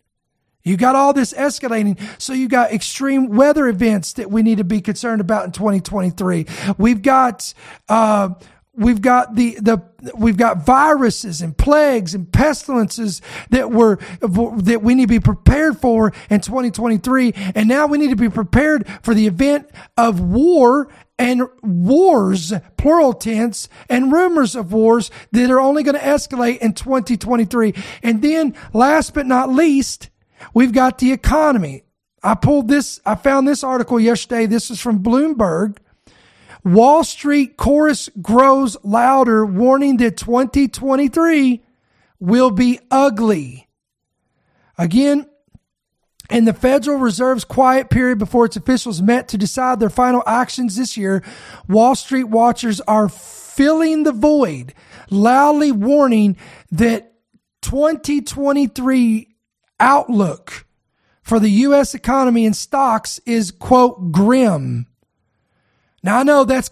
You 0.67 0.75
got 0.75 0.95
all 0.95 1.13
this 1.13 1.33
escalating. 1.33 1.97
So 2.21 2.33
you 2.33 2.49
got 2.49 2.73
extreme 2.73 3.29
weather 3.29 3.67
events 3.67 4.13
that 4.13 4.29
we 4.29 4.43
need 4.43 4.57
to 4.57 4.65
be 4.65 4.81
concerned 4.81 5.21
about 5.21 5.45
in 5.45 5.51
2023. 5.53 6.45
We've 6.77 7.01
got, 7.01 7.53
uh, 7.87 8.31
we've 8.73 9.01
got 9.01 9.35
the, 9.35 9.57
the, 9.61 9.81
we've 10.13 10.35
got 10.35 10.65
viruses 10.65 11.41
and 11.41 11.57
plagues 11.57 12.13
and 12.13 12.29
pestilences 12.29 13.21
that 13.49 13.71
were, 13.71 13.97
that 14.19 14.81
we 14.83 14.93
need 14.93 15.03
to 15.03 15.07
be 15.07 15.21
prepared 15.21 15.79
for 15.79 16.11
in 16.29 16.41
2023. 16.41 17.33
And 17.55 17.69
now 17.69 17.87
we 17.87 17.97
need 17.97 18.09
to 18.09 18.17
be 18.17 18.29
prepared 18.29 18.87
for 19.03 19.13
the 19.13 19.25
event 19.25 19.69
of 19.95 20.19
war 20.19 20.89
and 21.17 21.43
wars, 21.63 22.51
plural 22.75 23.13
tense, 23.13 23.69
and 23.89 24.11
rumors 24.11 24.53
of 24.53 24.73
wars 24.73 25.11
that 25.31 25.49
are 25.49 25.61
only 25.61 25.83
going 25.83 25.95
to 25.95 26.03
escalate 26.03 26.57
in 26.59 26.73
2023. 26.73 27.73
And 28.03 28.21
then 28.21 28.53
last 28.73 29.13
but 29.13 29.25
not 29.25 29.49
least, 29.49 30.09
We've 30.53 30.71
got 30.71 30.97
the 30.97 31.11
economy. 31.11 31.83
I 32.23 32.35
pulled 32.35 32.67
this, 32.67 32.99
I 33.05 33.15
found 33.15 33.47
this 33.47 33.63
article 33.63 33.99
yesterday. 33.99 34.45
This 34.45 34.69
is 34.71 34.79
from 34.81 35.03
Bloomberg. 35.03 35.77
Wall 36.63 37.03
Street 37.03 37.55
chorus 37.55 38.09
grows 38.21 38.75
louder, 38.83 39.45
warning 39.45 39.97
that 39.97 40.17
2023 40.17 41.63
will 42.19 42.51
be 42.51 42.79
ugly. 42.91 43.67
Again, 44.77 45.27
In 46.29 46.43
the 46.43 46.53
Federal 46.53 46.97
Reserve's 46.97 47.45
quiet 47.45 47.89
period 47.89 48.17
before 48.17 48.45
its 48.45 48.57
officials 48.57 49.01
met 49.01 49.29
to 49.29 49.37
decide 49.37 49.79
their 49.79 49.89
final 49.89 50.21
actions 50.27 50.75
this 50.75 50.97
year, 50.97 51.23
Wall 51.69 51.95
Street 51.95 52.25
watchers 52.25 52.81
are 52.81 53.07
filling 53.07 54.03
the 54.03 54.11
void, 54.11 54.73
loudly 55.09 55.71
warning 55.71 56.35
that 56.71 57.13
2023 57.61 59.36
outlook 59.79 60.65
for 61.21 61.39
the 61.39 61.49
U.S. 61.49 61.93
economy 61.93 62.45
and 62.45 62.55
stocks 62.55 63.19
is, 63.25 63.51
quote, 63.51 64.11
grim. 64.11 64.87
Now 66.03 66.19
I 66.19 66.23
know 66.23 66.45
that's 66.45 66.69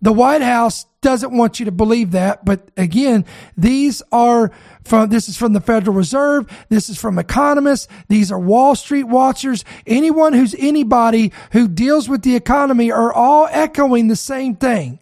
the 0.00 0.12
White 0.12 0.40
House 0.40 0.86
doesn't 1.00 1.36
want 1.36 1.60
you 1.60 1.66
to 1.66 1.72
believe 1.72 2.12
that, 2.12 2.44
but 2.44 2.70
again, 2.76 3.24
these 3.56 4.02
are 4.10 4.50
from, 4.84 5.10
this 5.10 5.28
is 5.28 5.36
from 5.36 5.52
the 5.52 5.60
Federal 5.60 5.94
Reserve. 5.94 6.50
This 6.70 6.88
is 6.88 6.98
from 6.98 7.18
economists. 7.18 7.86
These 8.08 8.32
are 8.32 8.38
Wall 8.38 8.74
Street 8.74 9.04
watchers. 9.04 9.64
Anyone 9.86 10.32
who's 10.32 10.56
anybody 10.58 11.32
who 11.52 11.68
deals 11.68 12.08
with 12.08 12.22
the 12.22 12.34
economy 12.34 12.90
are 12.90 13.12
all 13.12 13.46
echoing 13.50 14.08
the 14.08 14.16
same 14.16 14.56
thing. 14.56 14.98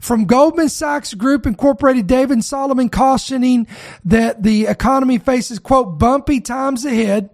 From 0.00 0.26
Goldman 0.26 0.68
Sachs 0.68 1.14
Group 1.14 1.46
Incorporated, 1.46 2.06
David 2.06 2.44
Solomon 2.44 2.88
cautioning 2.88 3.66
that 4.04 4.42
the 4.42 4.66
economy 4.66 5.18
faces, 5.18 5.58
quote, 5.58 5.98
bumpy 5.98 6.40
times 6.40 6.84
ahead 6.84 7.30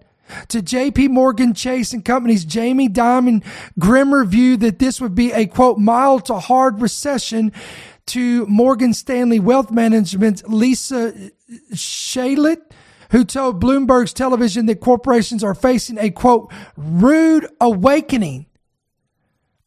to 0.48 0.60
JP 0.60 1.10
Morgan 1.10 1.54
Chase 1.54 1.92
and 1.92 2.04
Company's 2.04 2.44
Jamie 2.44 2.88
Dimon 2.88 3.44
grimmer 3.78 4.24
view 4.24 4.56
that 4.58 4.78
this 4.78 5.00
would 5.00 5.14
be 5.14 5.32
a 5.32 5.46
quote 5.46 5.78
mild 5.78 6.26
to 6.26 6.38
hard 6.38 6.80
recession 6.80 7.52
to 8.06 8.46
Morgan 8.46 8.94
Stanley 8.94 9.38
Wealth 9.38 9.70
Management's 9.70 10.42
Lisa 10.44 11.30
Shalett, 11.72 12.62
who 13.10 13.24
told 13.24 13.62
Bloomberg's 13.62 14.12
television 14.12 14.66
that 14.66 14.80
corporations 14.80 15.44
are 15.44 15.54
facing 15.54 15.98
a 15.98 16.10
quote 16.10 16.52
rude 16.76 17.46
awakening 17.60 18.46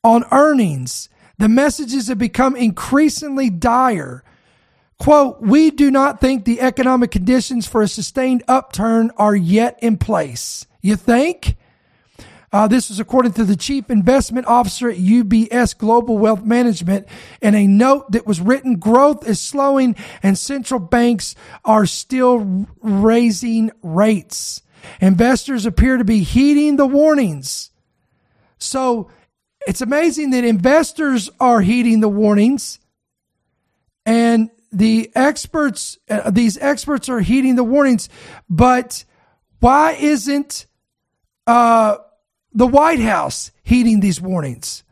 on 0.04 0.26
earnings. 0.32 1.10
The 1.42 1.50
messages 1.50 2.08
have 2.08 2.20
become 2.20 2.56
increasingly 2.56 3.50
dire 3.50 4.24
Quote, 5.02 5.42
we 5.42 5.72
do 5.72 5.90
not 5.90 6.22
think 6.22 6.46
the 6.46 6.62
economic 6.62 7.10
conditions 7.10 7.66
for 7.66 7.82
a 7.82 7.88
sustained 7.88 8.44
upturn 8.48 9.10
are 9.18 9.36
yet 9.36 9.80
in 9.82 9.98
place. 9.98 10.68
You 10.80 10.96
think? 10.96 11.56
Uh, 12.54 12.68
this 12.68 12.90
was 12.90 13.00
according 13.00 13.34
to 13.34 13.44
the 13.44 13.56
chief 13.56 13.90
investment 13.90 14.46
officer 14.46 14.92
at 14.92 14.98
UBS 14.98 15.76
Global 15.76 16.20
Wealth 16.20 16.44
Management 16.44 17.08
in 17.42 17.56
a 17.56 17.66
note 17.66 18.12
that 18.12 18.28
was 18.28 18.40
written. 18.40 18.76
Growth 18.76 19.28
is 19.28 19.40
slowing 19.40 19.96
and 20.22 20.38
central 20.38 20.80
banks 20.80 21.34
are 21.66 21.88
still 21.88 22.68
raising 22.84 23.72
rates. 23.82 24.62
Investors 25.00 25.66
appear 25.66 25.98
to 25.98 26.06
be 26.06 26.22
heeding 26.22 26.76
the 26.76 26.86
warnings. 26.86 27.72
So 28.60 29.10
it's 29.68 29.82
amazing 29.82 30.32
that 30.32 30.44
investors 30.44 31.30
are 31.40 31.62
heeding 31.62 32.00
the 32.00 32.10
warnings 32.10 32.80
and 34.06 34.50
the 34.72 35.12
experts, 35.16 35.98
uh, 36.10 36.32
these 36.32 36.58
experts 36.58 37.10
are 37.10 37.20
heeding 37.20 37.56
the 37.56 37.64
warnings, 37.64 38.10
but 38.50 39.04
why 39.60 39.92
isn't 39.94 40.66
uh, 41.46 41.98
the 42.54 42.68
White 42.68 43.00
House 43.00 43.52
heeding 43.64 44.00
these 44.00 44.20
warnings? 44.22 44.84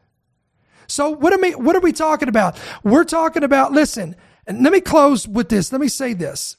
So 0.88 1.12
what 1.12 1.34
am 1.34 1.44
I, 1.44 1.50
what 1.52 1.76
are 1.76 1.82
we 1.82 1.94
talking 1.94 2.30
about? 2.30 2.60
We're 2.84 3.04
talking 3.04 3.44
about, 3.44 3.72
listen, 3.72 4.16
let 4.48 4.74
me 4.74 4.82
close 4.82 5.28
with 5.28 5.50
this. 5.50 5.72
Let 5.72 5.82
me 5.82 5.88
say 5.88 6.14
this. 6.14 6.58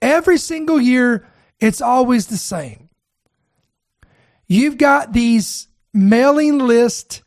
Every 0.00 0.38
single 0.38 0.80
year, 0.80 1.26
it's 1.58 1.80
always 1.80 2.26
the 2.26 2.36
same. 2.36 2.88
You've 4.46 4.78
got 4.78 5.12
these 5.12 5.68
mailing 5.92 6.58
list 6.58 7.22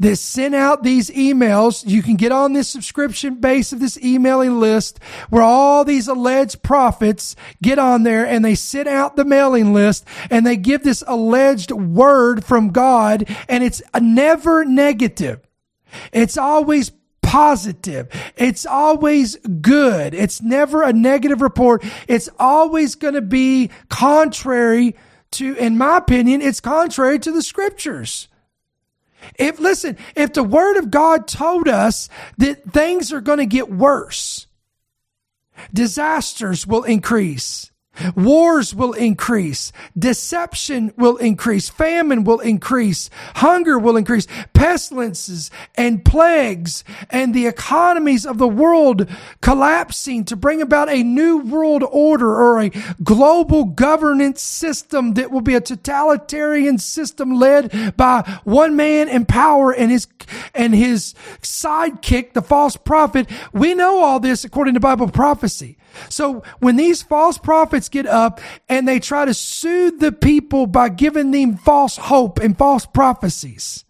that 0.00 0.16
sent 0.16 0.54
out 0.54 0.82
these 0.82 1.10
emails. 1.10 1.86
You 1.86 2.02
can 2.02 2.16
get 2.16 2.32
on 2.32 2.54
this 2.54 2.68
subscription 2.68 3.36
base 3.36 3.72
of 3.72 3.80
this 3.80 4.02
emailing 4.02 4.58
list 4.58 4.98
where 5.28 5.42
all 5.42 5.84
these 5.84 6.08
alleged 6.08 6.62
prophets 6.62 7.36
get 7.62 7.78
on 7.78 8.02
there 8.02 8.26
and 8.26 8.44
they 8.44 8.54
send 8.54 8.88
out 8.88 9.16
the 9.16 9.24
mailing 9.24 9.72
list 9.72 10.06
and 10.30 10.44
they 10.44 10.56
give 10.56 10.82
this 10.82 11.04
alleged 11.06 11.70
word 11.70 12.44
from 12.44 12.70
God 12.70 13.28
and 13.48 13.62
it's 13.62 13.82
never 14.00 14.64
negative. 14.64 15.40
It's 16.12 16.38
always 16.38 16.92
positive. 17.20 18.08
It's 18.36 18.64
always 18.64 19.36
good. 19.36 20.14
It's 20.14 20.40
never 20.40 20.82
a 20.82 20.94
negative 20.94 21.42
report. 21.42 21.84
It's 22.08 22.30
always 22.38 22.94
going 22.94 23.14
to 23.14 23.20
be 23.20 23.70
contrary 23.90 24.96
to, 25.32 25.54
in 25.56 25.76
my 25.76 25.98
opinion, 25.98 26.40
it's 26.40 26.60
contrary 26.60 27.18
to 27.18 27.30
the 27.30 27.42
scriptures. 27.42 28.28
If 29.38 29.58
listen, 29.58 29.96
if 30.14 30.32
the 30.32 30.42
word 30.42 30.76
of 30.76 30.90
God 30.90 31.28
told 31.28 31.68
us 31.68 32.08
that 32.38 32.72
things 32.72 33.12
are 33.12 33.20
going 33.20 33.38
to 33.38 33.46
get 33.46 33.70
worse, 33.70 34.46
disasters 35.72 36.66
will 36.66 36.84
increase. 36.84 37.69
Wars 38.14 38.74
will 38.74 38.92
increase. 38.92 39.72
Deception 39.98 40.92
will 40.96 41.16
increase. 41.16 41.68
Famine 41.68 42.24
will 42.24 42.40
increase. 42.40 43.10
Hunger 43.36 43.78
will 43.78 43.96
increase. 43.96 44.26
Pestilences 44.52 45.50
and 45.74 46.04
plagues 46.04 46.84
and 47.10 47.34
the 47.34 47.46
economies 47.46 48.26
of 48.26 48.38
the 48.38 48.48
world 48.48 49.08
collapsing 49.40 50.24
to 50.24 50.36
bring 50.36 50.62
about 50.62 50.88
a 50.88 51.02
new 51.02 51.38
world 51.38 51.82
order 51.90 52.34
or 52.34 52.60
a 52.60 52.70
global 53.02 53.64
governance 53.64 54.42
system 54.42 55.14
that 55.14 55.30
will 55.30 55.40
be 55.40 55.54
a 55.54 55.60
totalitarian 55.60 56.78
system 56.78 57.34
led 57.34 57.96
by 57.96 58.22
one 58.44 58.76
man 58.76 59.08
in 59.08 59.24
power 59.26 59.72
and 59.72 59.90
his, 59.90 60.06
and 60.54 60.74
his 60.74 61.14
sidekick, 61.40 62.32
the 62.32 62.42
false 62.42 62.76
prophet. 62.76 63.28
We 63.52 63.74
know 63.74 64.02
all 64.02 64.20
this 64.20 64.44
according 64.44 64.74
to 64.74 64.80
Bible 64.80 65.08
prophecy. 65.08 65.76
So 66.08 66.42
when 66.58 66.76
these 66.76 67.02
false 67.02 67.38
prophets 67.38 67.88
get 67.88 68.06
up 68.06 68.40
and 68.68 68.86
they 68.86 69.00
try 69.00 69.24
to 69.24 69.34
soothe 69.34 70.00
the 70.00 70.12
people 70.12 70.66
by 70.66 70.88
giving 70.88 71.30
them 71.30 71.56
false 71.56 71.96
hope 71.96 72.38
and 72.38 72.56
false 72.56 72.86
prophecies, 72.86 73.84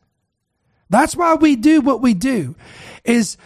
that's 0.88 1.16
why 1.16 1.34
we 1.34 1.56
do 1.56 1.80
what 1.80 2.02
we 2.02 2.14
do 2.14 2.56
is 3.04 3.36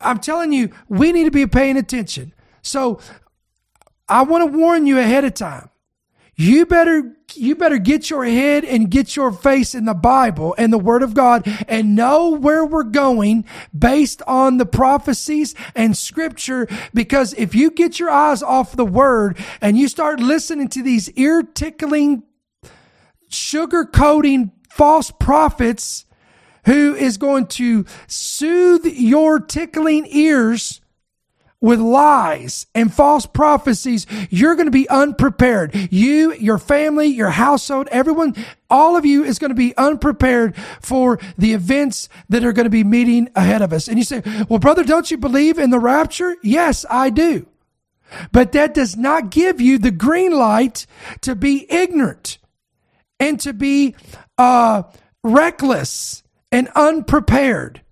I'm 0.00 0.18
telling 0.18 0.52
you, 0.52 0.70
we 0.88 1.12
need 1.12 1.24
to 1.24 1.30
be 1.30 1.46
paying 1.46 1.76
attention. 1.76 2.34
So 2.62 3.00
I 4.08 4.22
want 4.22 4.52
to 4.52 4.58
warn 4.58 4.86
you 4.86 4.98
ahead 4.98 5.24
of 5.24 5.34
time 5.34 5.70
you 6.36 6.66
better 6.66 7.16
you 7.34 7.54
better 7.54 7.78
get 7.78 8.10
your 8.10 8.24
head 8.24 8.64
and 8.64 8.90
get 8.90 9.16
your 9.16 9.32
face 9.32 9.74
in 9.74 9.86
the 9.86 9.94
Bible 9.94 10.54
and 10.58 10.72
the 10.72 10.78
Word 10.78 11.02
of 11.02 11.14
God 11.14 11.46
and 11.66 11.96
know 11.96 12.30
where 12.30 12.64
we're 12.64 12.82
going 12.82 13.46
based 13.76 14.20
on 14.26 14.58
the 14.58 14.66
prophecies 14.66 15.54
and 15.74 15.96
Scripture. 15.96 16.68
Because 16.92 17.32
if 17.34 17.54
you 17.54 17.70
get 17.70 17.98
your 17.98 18.10
eyes 18.10 18.42
off 18.42 18.76
the 18.76 18.84
Word 18.84 19.38
and 19.62 19.78
you 19.78 19.88
start 19.88 20.20
listening 20.20 20.68
to 20.70 20.82
these 20.82 21.10
ear 21.12 21.42
tickling, 21.42 22.22
sugar 23.30 23.86
coating 23.86 24.52
false 24.70 25.10
prophets 25.10 26.04
who 26.66 26.94
is 26.94 27.16
going 27.16 27.46
to 27.46 27.86
soothe 28.06 28.84
your 28.86 29.40
tickling 29.40 30.06
ears 30.10 30.81
with 31.62 31.80
lies 31.80 32.66
and 32.74 32.92
false 32.92 33.24
prophecies, 33.24 34.06
you're 34.28 34.56
going 34.56 34.66
to 34.66 34.70
be 34.70 34.88
unprepared. 34.90 35.74
You, 35.90 36.34
your 36.34 36.58
family, 36.58 37.06
your 37.06 37.30
household, 37.30 37.88
everyone, 37.90 38.34
all 38.68 38.96
of 38.96 39.06
you 39.06 39.24
is 39.24 39.38
going 39.38 39.50
to 39.50 39.54
be 39.54 39.74
unprepared 39.78 40.54
for 40.82 41.18
the 41.38 41.54
events 41.54 42.10
that 42.28 42.44
are 42.44 42.52
going 42.52 42.64
to 42.64 42.70
be 42.70 42.84
meeting 42.84 43.30
ahead 43.34 43.62
of 43.62 43.72
us. 43.72 43.88
And 43.88 43.96
you 43.96 44.04
say, 44.04 44.22
well, 44.50 44.58
brother, 44.58 44.84
don't 44.84 45.10
you 45.10 45.16
believe 45.16 45.58
in 45.58 45.70
the 45.70 45.78
rapture? 45.78 46.36
Yes, 46.42 46.84
I 46.90 47.08
do. 47.08 47.46
But 48.30 48.52
that 48.52 48.74
does 48.74 48.96
not 48.96 49.30
give 49.30 49.60
you 49.60 49.78
the 49.78 49.90
green 49.90 50.32
light 50.32 50.86
to 51.22 51.34
be 51.34 51.72
ignorant 51.72 52.36
and 53.18 53.40
to 53.40 53.54
be, 53.54 53.94
uh, 54.36 54.82
reckless 55.22 56.22
and 56.50 56.68
unprepared. 56.74 57.82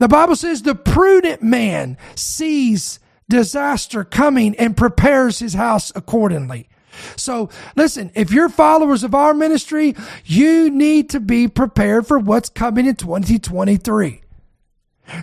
The 0.00 0.08
Bible 0.08 0.34
says 0.34 0.62
the 0.62 0.74
prudent 0.74 1.42
man 1.42 1.98
sees 2.16 2.98
disaster 3.28 4.02
coming 4.02 4.56
and 4.56 4.76
prepares 4.76 5.38
his 5.38 5.54
house 5.54 5.92
accordingly. 5.94 6.68
So 7.16 7.50
listen, 7.76 8.10
if 8.14 8.32
you're 8.32 8.48
followers 8.48 9.04
of 9.04 9.14
our 9.14 9.34
ministry, 9.34 9.94
you 10.24 10.70
need 10.70 11.10
to 11.10 11.20
be 11.20 11.48
prepared 11.48 12.06
for 12.06 12.18
what's 12.18 12.48
coming 12.48 12.86
in 12.86 12.96
2023. 12.96 14.22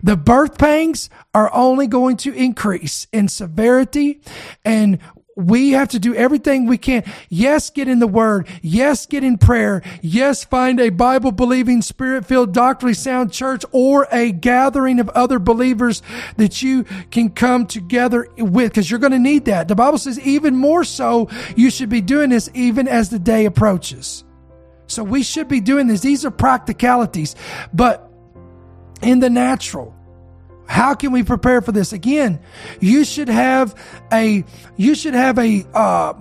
The 0.03 0.15
birth 0.15 0.57
pangs 0.57 1.09
are 1.33 1.53
only 1.53 1.87
going 1.87 2.17
to 2.17 2.33
increase 2.33 3.07
in 3.11 3.29
severity 3.29 4.21
and 4.63 4.99
we 5.37 5.71
have 5.71 5.89
to 5.89 5.99
do 5.99 6.15
everything 6.15 6.65
we 6.65 6.79
can. 6.79 7.03
Yes, 7.29 7.69
get 7.69 7.87
in 7.87 7.99
the 7.99 8.07
word. 8.07 8.47
Yes, 8.63 9.05
get 9.05 9.23
in 9.23 9.37
prayer. 9.37 9.83
Yes, 10.01 10.43
find 10.43 10.79
a 10.79 10.89
Bible 10.89 11.31
believing, 11.31 11.83
spirit 11.83 12.25
filled, 12.25 12.53
doctrinally 12.53 12.95
sound 12.95 13.31
church 13.31 13.63
or 13.71 14.07
a 14.11 14.31
gathering 14.31 14.99
of 14.99 15.09
other 15.09 15.37
believers 15.37 16.01
that 16.37 16.63
you 16.63 16.83
can 17.11 17.29
come 17.29 17.67
together 17.67 18.27
with 18.37 18.71
because 18.71 18.89
you're 18.89 18.99
going 18.99 19.11
to 19.11 19.19
need 19.19 19.45
that. 19.45 19.67
The 19.67 19.75
Bible 19.75 19.99
says 19.99 20.19
even 20.21 20.55
more 20.55 20.83
so, 20.83 21.29
you 21.55 21.69
should 21.69 21.89
be 21.89 22.01
doing 22.01 22.31
this 22.31 22.49
even 22.55 22.87
as 22.87 23.09
the 23.09 23.19
day 23.19 23.45
approaches. 23.45 24.23
So 24.87 25.03
we 25.03 25.21
should 25.21 25.47
be 25.47 25.59
doing 25.59 25.87
this. 25.87 26.01
These 26.01 26.25
are 26.25 26.31
practicalities, 26.31 27.35
but 27.73 28.09
in 29.03 29.19
the 29.19 29.29
natural, 29.29 29.96
how 30.67 30.93
can 30.93 31.11
we 31.11 31.23
prepare 31.23 31.61
for 31.61 31.71
this? 31.71 31.93
Again, 31.93 32.39
you 32.79 33.05
should 33.05 33.29
have 33.29 33.73
a 34.11 34.43
you 34.75 34.95
should 34.95 35.13
have 35.13 35.39
a 35.39 35.65
uh, 35.73 36.13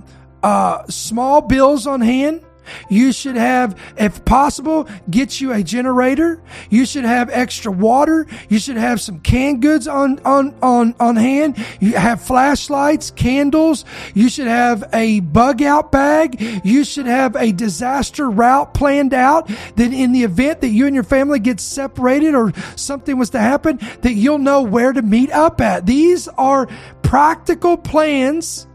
uh, 0.42 0.86
small 0.88 1.40
bills 1.40 1.86
on 1.86 2.00
hand 2.00 2.45
you 2.88 3.12
should 3.12 3.36
have, 3.36 3.78
if 3.96 4.24
possible, 4.24 4.88
get 5.10 5.40
you 5.40 5.52
a 5.52 5.62
generator. 5.62 6.42
You 6.70 6.86
should 6.86 7.04
have 7.04 7.30
extra 7.30 7.72
water. 7.72 8.26
You 8.48 8.58
should 8.58 8.76
have 8.76 9.00
some 9.00 9.20
canned 9.20 9.62
goods 9.62 9.88
on, 9.88 10.18
on, 10.20 10.54
on, 10.62 10.94
on 11.00 11.16
hand. 11.16 11.64
You 11.80 11.94
have 11.94 12.22
flashlights, 12.22 13.10
candles. 13.10 13.84
You 14.14 14.28
should 14.28 14.46
have 14.46 14.84
a 14.92 15.20
bug 15.20 15.62
out 15.62 15.92
bag. 15.92 16.40
You 16.64 16.84
should 16.84 17.06
have 17.06 17.36
a 17.36 17.52
disaster 17.52 18.30
route 18.30 18.74
planned 18.74 19.14
out 19.14 19.48
that 19.48 19.92
in 19.92 20.12
the 20.12 20.24
event 20.24 20.60
that 20.60 20.68
you 20.68 20.86
and 20.86 20.94
your 20.94 21.04
family 21.04 21.38
get 21.38 21.60
separated 21.60 22.34
or 22.34 22.52
something 22.76 23.16
was 23.18 23.30
to 23.30 23.38
happen, 23.38 23.78
that 24.02 24.14
you'll 24.14 24.38
know 24.38 24.62
where 24.62 24.92
to 24.92 25.02
meet 25.02 25.30
up 25.30 25.60
at. 25.60 25.86
These 25.86 26.28
are 26.28 26.66
practical 27.02 27.76
plans 27.76 28.66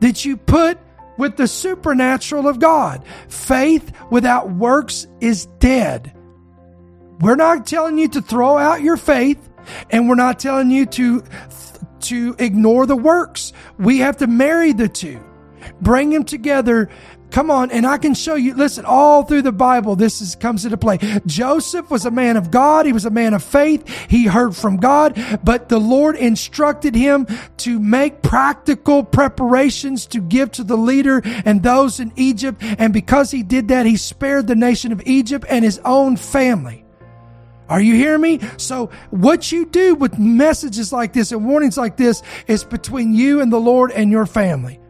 that 0.00 0.24
you 0.24 0.36
put 0.36 0.78
with 1.18 1.36
the 1.36 1.46
supernatural 1.46 2.48
of 2.48 2.58
God. 2.58 3.04
Faith 3.28 3.92
without 4.10 4.50
works 4.50 5.06
is 5.20 5.46
dead. 5.58 6.14
We're 7.20 7.36
not 7.36 7.66
telling 7.66 7.98
you 7.98 8.08
to 8.08 8.22
throw 8.22 8.56
out 8.56 8.80
your 8.80 8.96
faith 8.96 9.48
and 9.90 10.08
we're 10.08 10.14
not 10.14 10.38
telling 10.38 10.70
you 10.70 10.86
to 10.86 11.24
to 12.00 12.36
ignore 12.38 12.86
the 12.86 12.96
works. 12.96 13.52
We 13.78 13.98
have 13.98 14.18
to 14.18 14.26
marry 14.26 14.72
the 14.72 14.88
two. 14.88 15.20
Bring 15.80 16.10
them 16.10 16.24
together 16.24 16.88
Come 17.30 17.50
on, 17.50 17.70
and 17.70 17.86
I 17.86 17.98
can 17.98 18.14
show 18.14 18.36
you. 18.36 18.54
Listen, 18.54 18.84
all 18.86 19.22
through 19.22 19.42
the 19.42 19.52
Bible, 19.52 19.96
this 19.96 20.20
is, 20.20 20.34
comes 20.34 20.64
into 20.64 20.78
play. 20.78 20.98
Joseph 21.26 21.90
was 21.90 22.06
a 22.06 22.10
man 22.10 22.36
of 22.36 22.50
God. 22.50 22.86
He 22.86 22.92
was 22.92 23.04
a 23.04 23.10
man 23.10 23.34
of 23.34 23.42
faith. 23.42 23.86
He 24.08 24.24
heard 24.24 24.56
from 24.56 24.78
God, 24.78 25.18
but 25.44 25.68
the 25.68 25.78
Lord 25.78 26.16
instructed 26.16 26.94
him 26.94 27.26
to 27.58 27.78
make 27.78 28.22
practical 28.22 29.04
preparations 29.04 30.06
to 30.06 30.20
give 30.20 30.52
to 30.52 30.64
the 30.64 30.76
leader 30.76 31.20
and 31.44 31.62
those 31.62 32.00
in 32.00 32.12
Egypt. 32.16 32.62
And 32.62 32.92
because 32.92 33.30
he 33.30 33.42
did 33.42 33.68
that, 33.68 33.84
he 33.84 33.96
spared 33.96 34.46
the 34.46 34.56
nation 34.56 34.92
of 34.92 35.02
Egypt 35.04 35.44
and 35.48 35.64
his 35.64 35.80
own 35.84 36.16
family. 36.16 36.84
Are 37.68 37.80
you 37.80 37.94
hearing 37.94 38.22
me? 38.22 38.40
So 38.56 38.86
what 39.10 39.52
you 39.52 39.66
do 39.66 39.94
with 39.94 40.18
messages 40.18 40.92
like 40.92 41.12
this 41.12 41.32
and 41.32 41.44
warnings 41.44 41.76
like 41.76 41.98
this 41.98 42.22
is 42.46 42.64
between 42.64 43.12
you 43.12 43.42
and 43.42 43.52
the 43.52 43.60
Lord 43.60 43.90
and 43.90 44.10
your 44.10 44.24
family. 44.24 44.80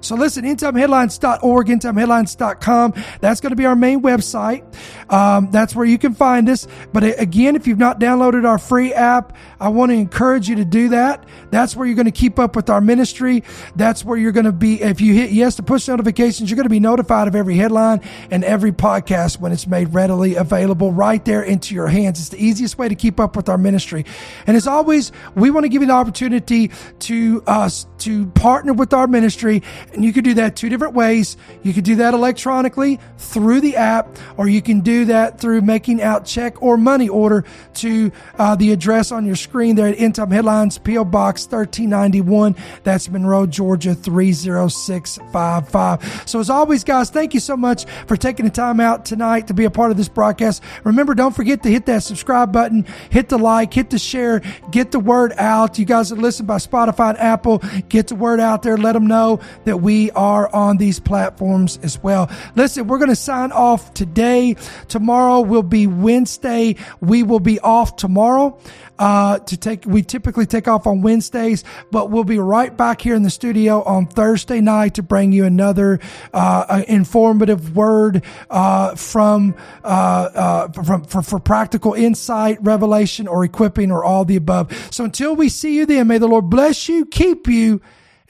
So 0.00 0.16
listen, 0.16 0.44
endtimeheadlines.org, 0.44 1.66
endtimeheadlines.com. 1.66 2.94
That's 3.20 3.40
going 3.40 3.50
to 3.50 3.56
be 3.56 3.66
our 3.66 3.76
main 3.76 4.02
website. 4.02 4.64
Um, 5.12 5.50
that's 5.50 5.74
where 5.74 5.86
you 5.86 5.98
can 5.98 6.14
find 6.14 6.48
us. 6.48 6.66
But 6.92 7.04
again, 7.20 7.56
if 7.56 7.66
you've 7.66 7.78
not 7.78 8.00
downloaded 8.00 8.46
our 8.46 8.58
free 8.58 8.92
app, 8.92 9.36
I 9.58 9.68
want 9.68 9.90
to 9.90 9.96
encourage 9.96 10.48
you 10.48 10.56
to 10.56 10.64
do 10.64 10.90
that. 10.90 11.24
That's 11.50 11.76
where 11.76 11.86
you're 11.86 11.96
going 11.96 12.06
to 12.06 12.12
keep 12.12 12.38
up 12.38 12.56
with 12.56 12.70
our 12.70 12.80
ministry. 12.80 13.42
That's 13.76 14.04
where 14.04 14.16
you're 14.16 14.32
going 14.32 14.46
to 14.46 14.52
be. 14.52 14.80
If 14.80 15.00
you 15.00 15.14
hit 15.14 15.30
yes 15.30 15.56
to 15.56 15.62
push 15.62 15.88
notifications, 15.88 16.50
you're 16.50 16.56
going 16.56 16.64
to 16.64 16.70
be 16.70 16.80
notified 16.80 17.28
of 17.28 17.34
every 17.34 17.56
headline 17.56 18.00
and 18.30 18.44
every 18.44 18.72
podcast 18.72 19.40
when 19.40 19.52
it's 19.52 19.66
made 19.66 19.92
readily 19.94 20.36
available 20.36 20.92
right 20.92 21.24
there 21.24 21.42
into 21.42 21.74
your 21.74 21.88
hands. 21.88 22.20
It's 22.20 22.28
the 22.30 22.42
easiest 22.42 22.78
way 22.78 22.88
to 22.88 22.94
keep 22.94 23.20
up 23.20 23.36
with 23.36 23.48
our 23.48 23.58
ministry. 23.58 24.04
And 24.46 24.56
as 24.56 24.66
always, 24.66 25.12
we 25.34 25.50
want 25.50 25.64
to 25.64 25.68
give 25.68 25.82
you 25.82 25.88
the 25.88 25.94
opportunity 25.94 26.70
to 27.00 27.42
us 27.46 27.84
uh, 27.84 27.88
to 27.98 28.26
partner 28.28 28.72
with 28.72 28.94
our 28.94 29.06
ministry 29.06 29.62
and 29.92 30.04
you 30.04 30.12
could 30.12 30.24
do 30.24 30.34
that 30.34 30.56
two 30.56 30.68
different 30.68 30.94
ways. 30.94 31.36
You 31.62 31.72
could 31.72 31.84
do 31.84 31.96
that 31.96 32.14
electronically 32.14 32.98
through 33.18 33.60
the 33.60 33.76
app, 33.76 34.18
or 34.36 34.48
you 34.48 34.62
can 34.62 34.80
do 34.80 35.04
that 35.06 35.40
through 35.40 35.62
making 35.62 36.02
out 36.02 36.24
check 36.24 36.62
or 36.62 36.76
money 36.76 37.08
order 37.08 37.44
to 37.74 38.12
uh, 38.38 38.56
the 38.56 38.72
address 38.72 39.12
on 39.12 39.26
your 39.26 39.36
screen 39.36 39.76
there 39.76 39.88
at 39.88 39.98
End 39.98 40.14
Time 40.14 40.30
Headlines, 40.30 40.78
P.O. 40.78 41.04
Box 41.04 41.44
1391. 41.44 42.56
That's 42.84 43.08
Monroe, 43.08 43.46
Georgia 43.46 43.94
30655. 43.94 46.28
So, 46.28 46.40
as 46.40 46.50
always, 46.50 46.84
guys, 46.84 47.10
thank 47.10 47.34
you 47.34 47.40
so 47.40 47.56
much 47.56 47.86
for 48.06 48.16
taking 48.16 48.44
the 48.44 48.50
time 48.50 48.80
out 48.80 49.04
tonight 49.04 49.46
to 49.48 49.54
be 49.54 49.64
a 49.64 49.70
part 49.70 49.90
of 49.90 49.96
this 49.96 50.08
broadcast. 50.08 50.62
Remember, 50.84 51.14
don't 51.14 51.34
forget 51.34 51.62
to 51.62 51.70
hit 51.70 51.86
that 51.86 52.02
subscribe 52.02 52.52
button, 52.52 52.86
hit 53.10 53.28
the 53.28 53.38
like, 53.38 53.72
hit 53.72 53.90
the 53.90 53.98
share, 53.98 54.40
get 54.70 54.92
the 54.92 55.00
word 55.00 55.32
out. 55.36 55.78
You 55.78 55.84
guys 55.84 56.10
that 56.10 56.18
listen 56.18 56.46
by 56.46 56.56
Spotify 56.56 57.10
and 57.10 57.18
Apple, 57.18 57.58
get 57.88 58.08
the 58.08 58.14
word 58.14 58.40
out 58.40 58.62
there. 58.62 58.76
Let 58.76 58.92
them 58.92 59.06
know 59.06 59.40
that 59.64 59.79
we 59.80 60.10
are 60.12 60.52
on 60.54 60.76
these 60.76 61.00
platforms 61.00 61.78
as 61.82 62.02
well. 62.02 62.30
Listen, 62.54 62.86
we're 62.86 62.98
going 62.98 63.10
to 63.10 63.16
sign 63.16 63.52
off 63.52 63.92
today. 63.94 64.56
Tomorrow 64.88 65.40
will 65.40 65.62
be 65.62 65.86
Wednesday. 65.86 66.76
We 67.00 67.22
will 67.22 67.40
be 67.40 67.60
off 67.60 67.96
tomorrow. 67.96 68.58
Uh, 68.98 69.38
to 69.38 69.56
take, 69.56 69.86
we 69.86 70.02
typically 70.02 70.44
take 70.44 70.68
off 70.68 70.86
on 70.86 71.00
Wednesdays, 71.00 71.64
but 71.90 72.10
we'll 72.10 72.22
be 72.22 72.38
right 72.38 72.76
back 72.76 73.00
here 73.00 73.14
in 73.14 73.22
the 73.22 73.30
studio 73.30 73.82
on 73.84 74.06
Thursday 74.06 74.60
night 74.60 74.96
to 74.96 75.02
bring 75.02 75.32
you 75.32 75.46
another 75.46 76.00
uh, 76.34 76.82
informative 76.86 77.74
word 77.74 78.22
uh, 78.50 78.94
from 78.96 79.54
uh, 79.82 79.86
uh, 79.86 80.68
from 80.82 81.04
for, 81.04 81.22
for 81.22 81.38
practical 81.38 81.94
insight, 81.94 82.58
revelation, 82.60 83.26
or 83.26 83.42
equipping, 83.42 83.90
or 83.90 84.04
all 84.04 84.26
the 84.26 84.36
above. 84.36 84.70
So 84.92 85.04
until 85.04 85.34
we 85.34 85.48
see 85.48 85.76
you 85.76 85.86
then, 85.86 86.06
may 86.06 86.18
the 86.18 86.28
Lord 86.28 86.50
bless 86.50 86.86
you, 86.86 87.06
keep 87.06 87.48
you 87.48 87.80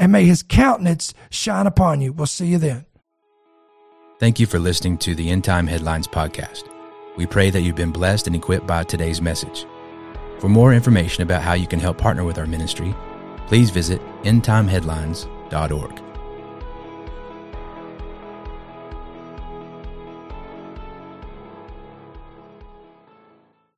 and 0.01 0.11
may 0.11 0.24
his 0.24 0.42
countenance 0.42 1.14
shine 1.30 1.68
upon 1.68 2.01
you. 2.01 2.12
We'll 2.12 2.26
see 2.26 2.46
you 2.46 2.59
then. 2.59 2.86
Thank 4.18 4.40
you 4.40 4.46
for 4.46 4.59
listening 4.59 4.98
to 4.98 5.14
the 5.14 5.30
End 5.30 5.44
Time 5.44 5.66
Headlines 5.66 6.09
podcast. 6.09 6.64
We 7.16 7.26
pray 7.26 7.51
that 7.51 7.61
you've 7.61 7.76
been 7.76 7.92
blessed 7.92 8.26
and 8.26 8.34
equipped 8.34 8.66
by 8.66 8.84
today's 8.84 9.22
message. 9.22 9.66
For 10.40 10.48
more 10.48 10.74
information 10.74 11.22
about 11.22 11.42
how 11.42 11.53
you 11.53 11.66
can 11.66 11.80
help 11.80 11.98
partner 11.98 12.24
with 12.24 12.38
our 12.38 12.46
ministry, 12.46 12.94
please 13.46 13.70
visit 13.70 14.01
endtimeheadlines.org. 14.22 16.09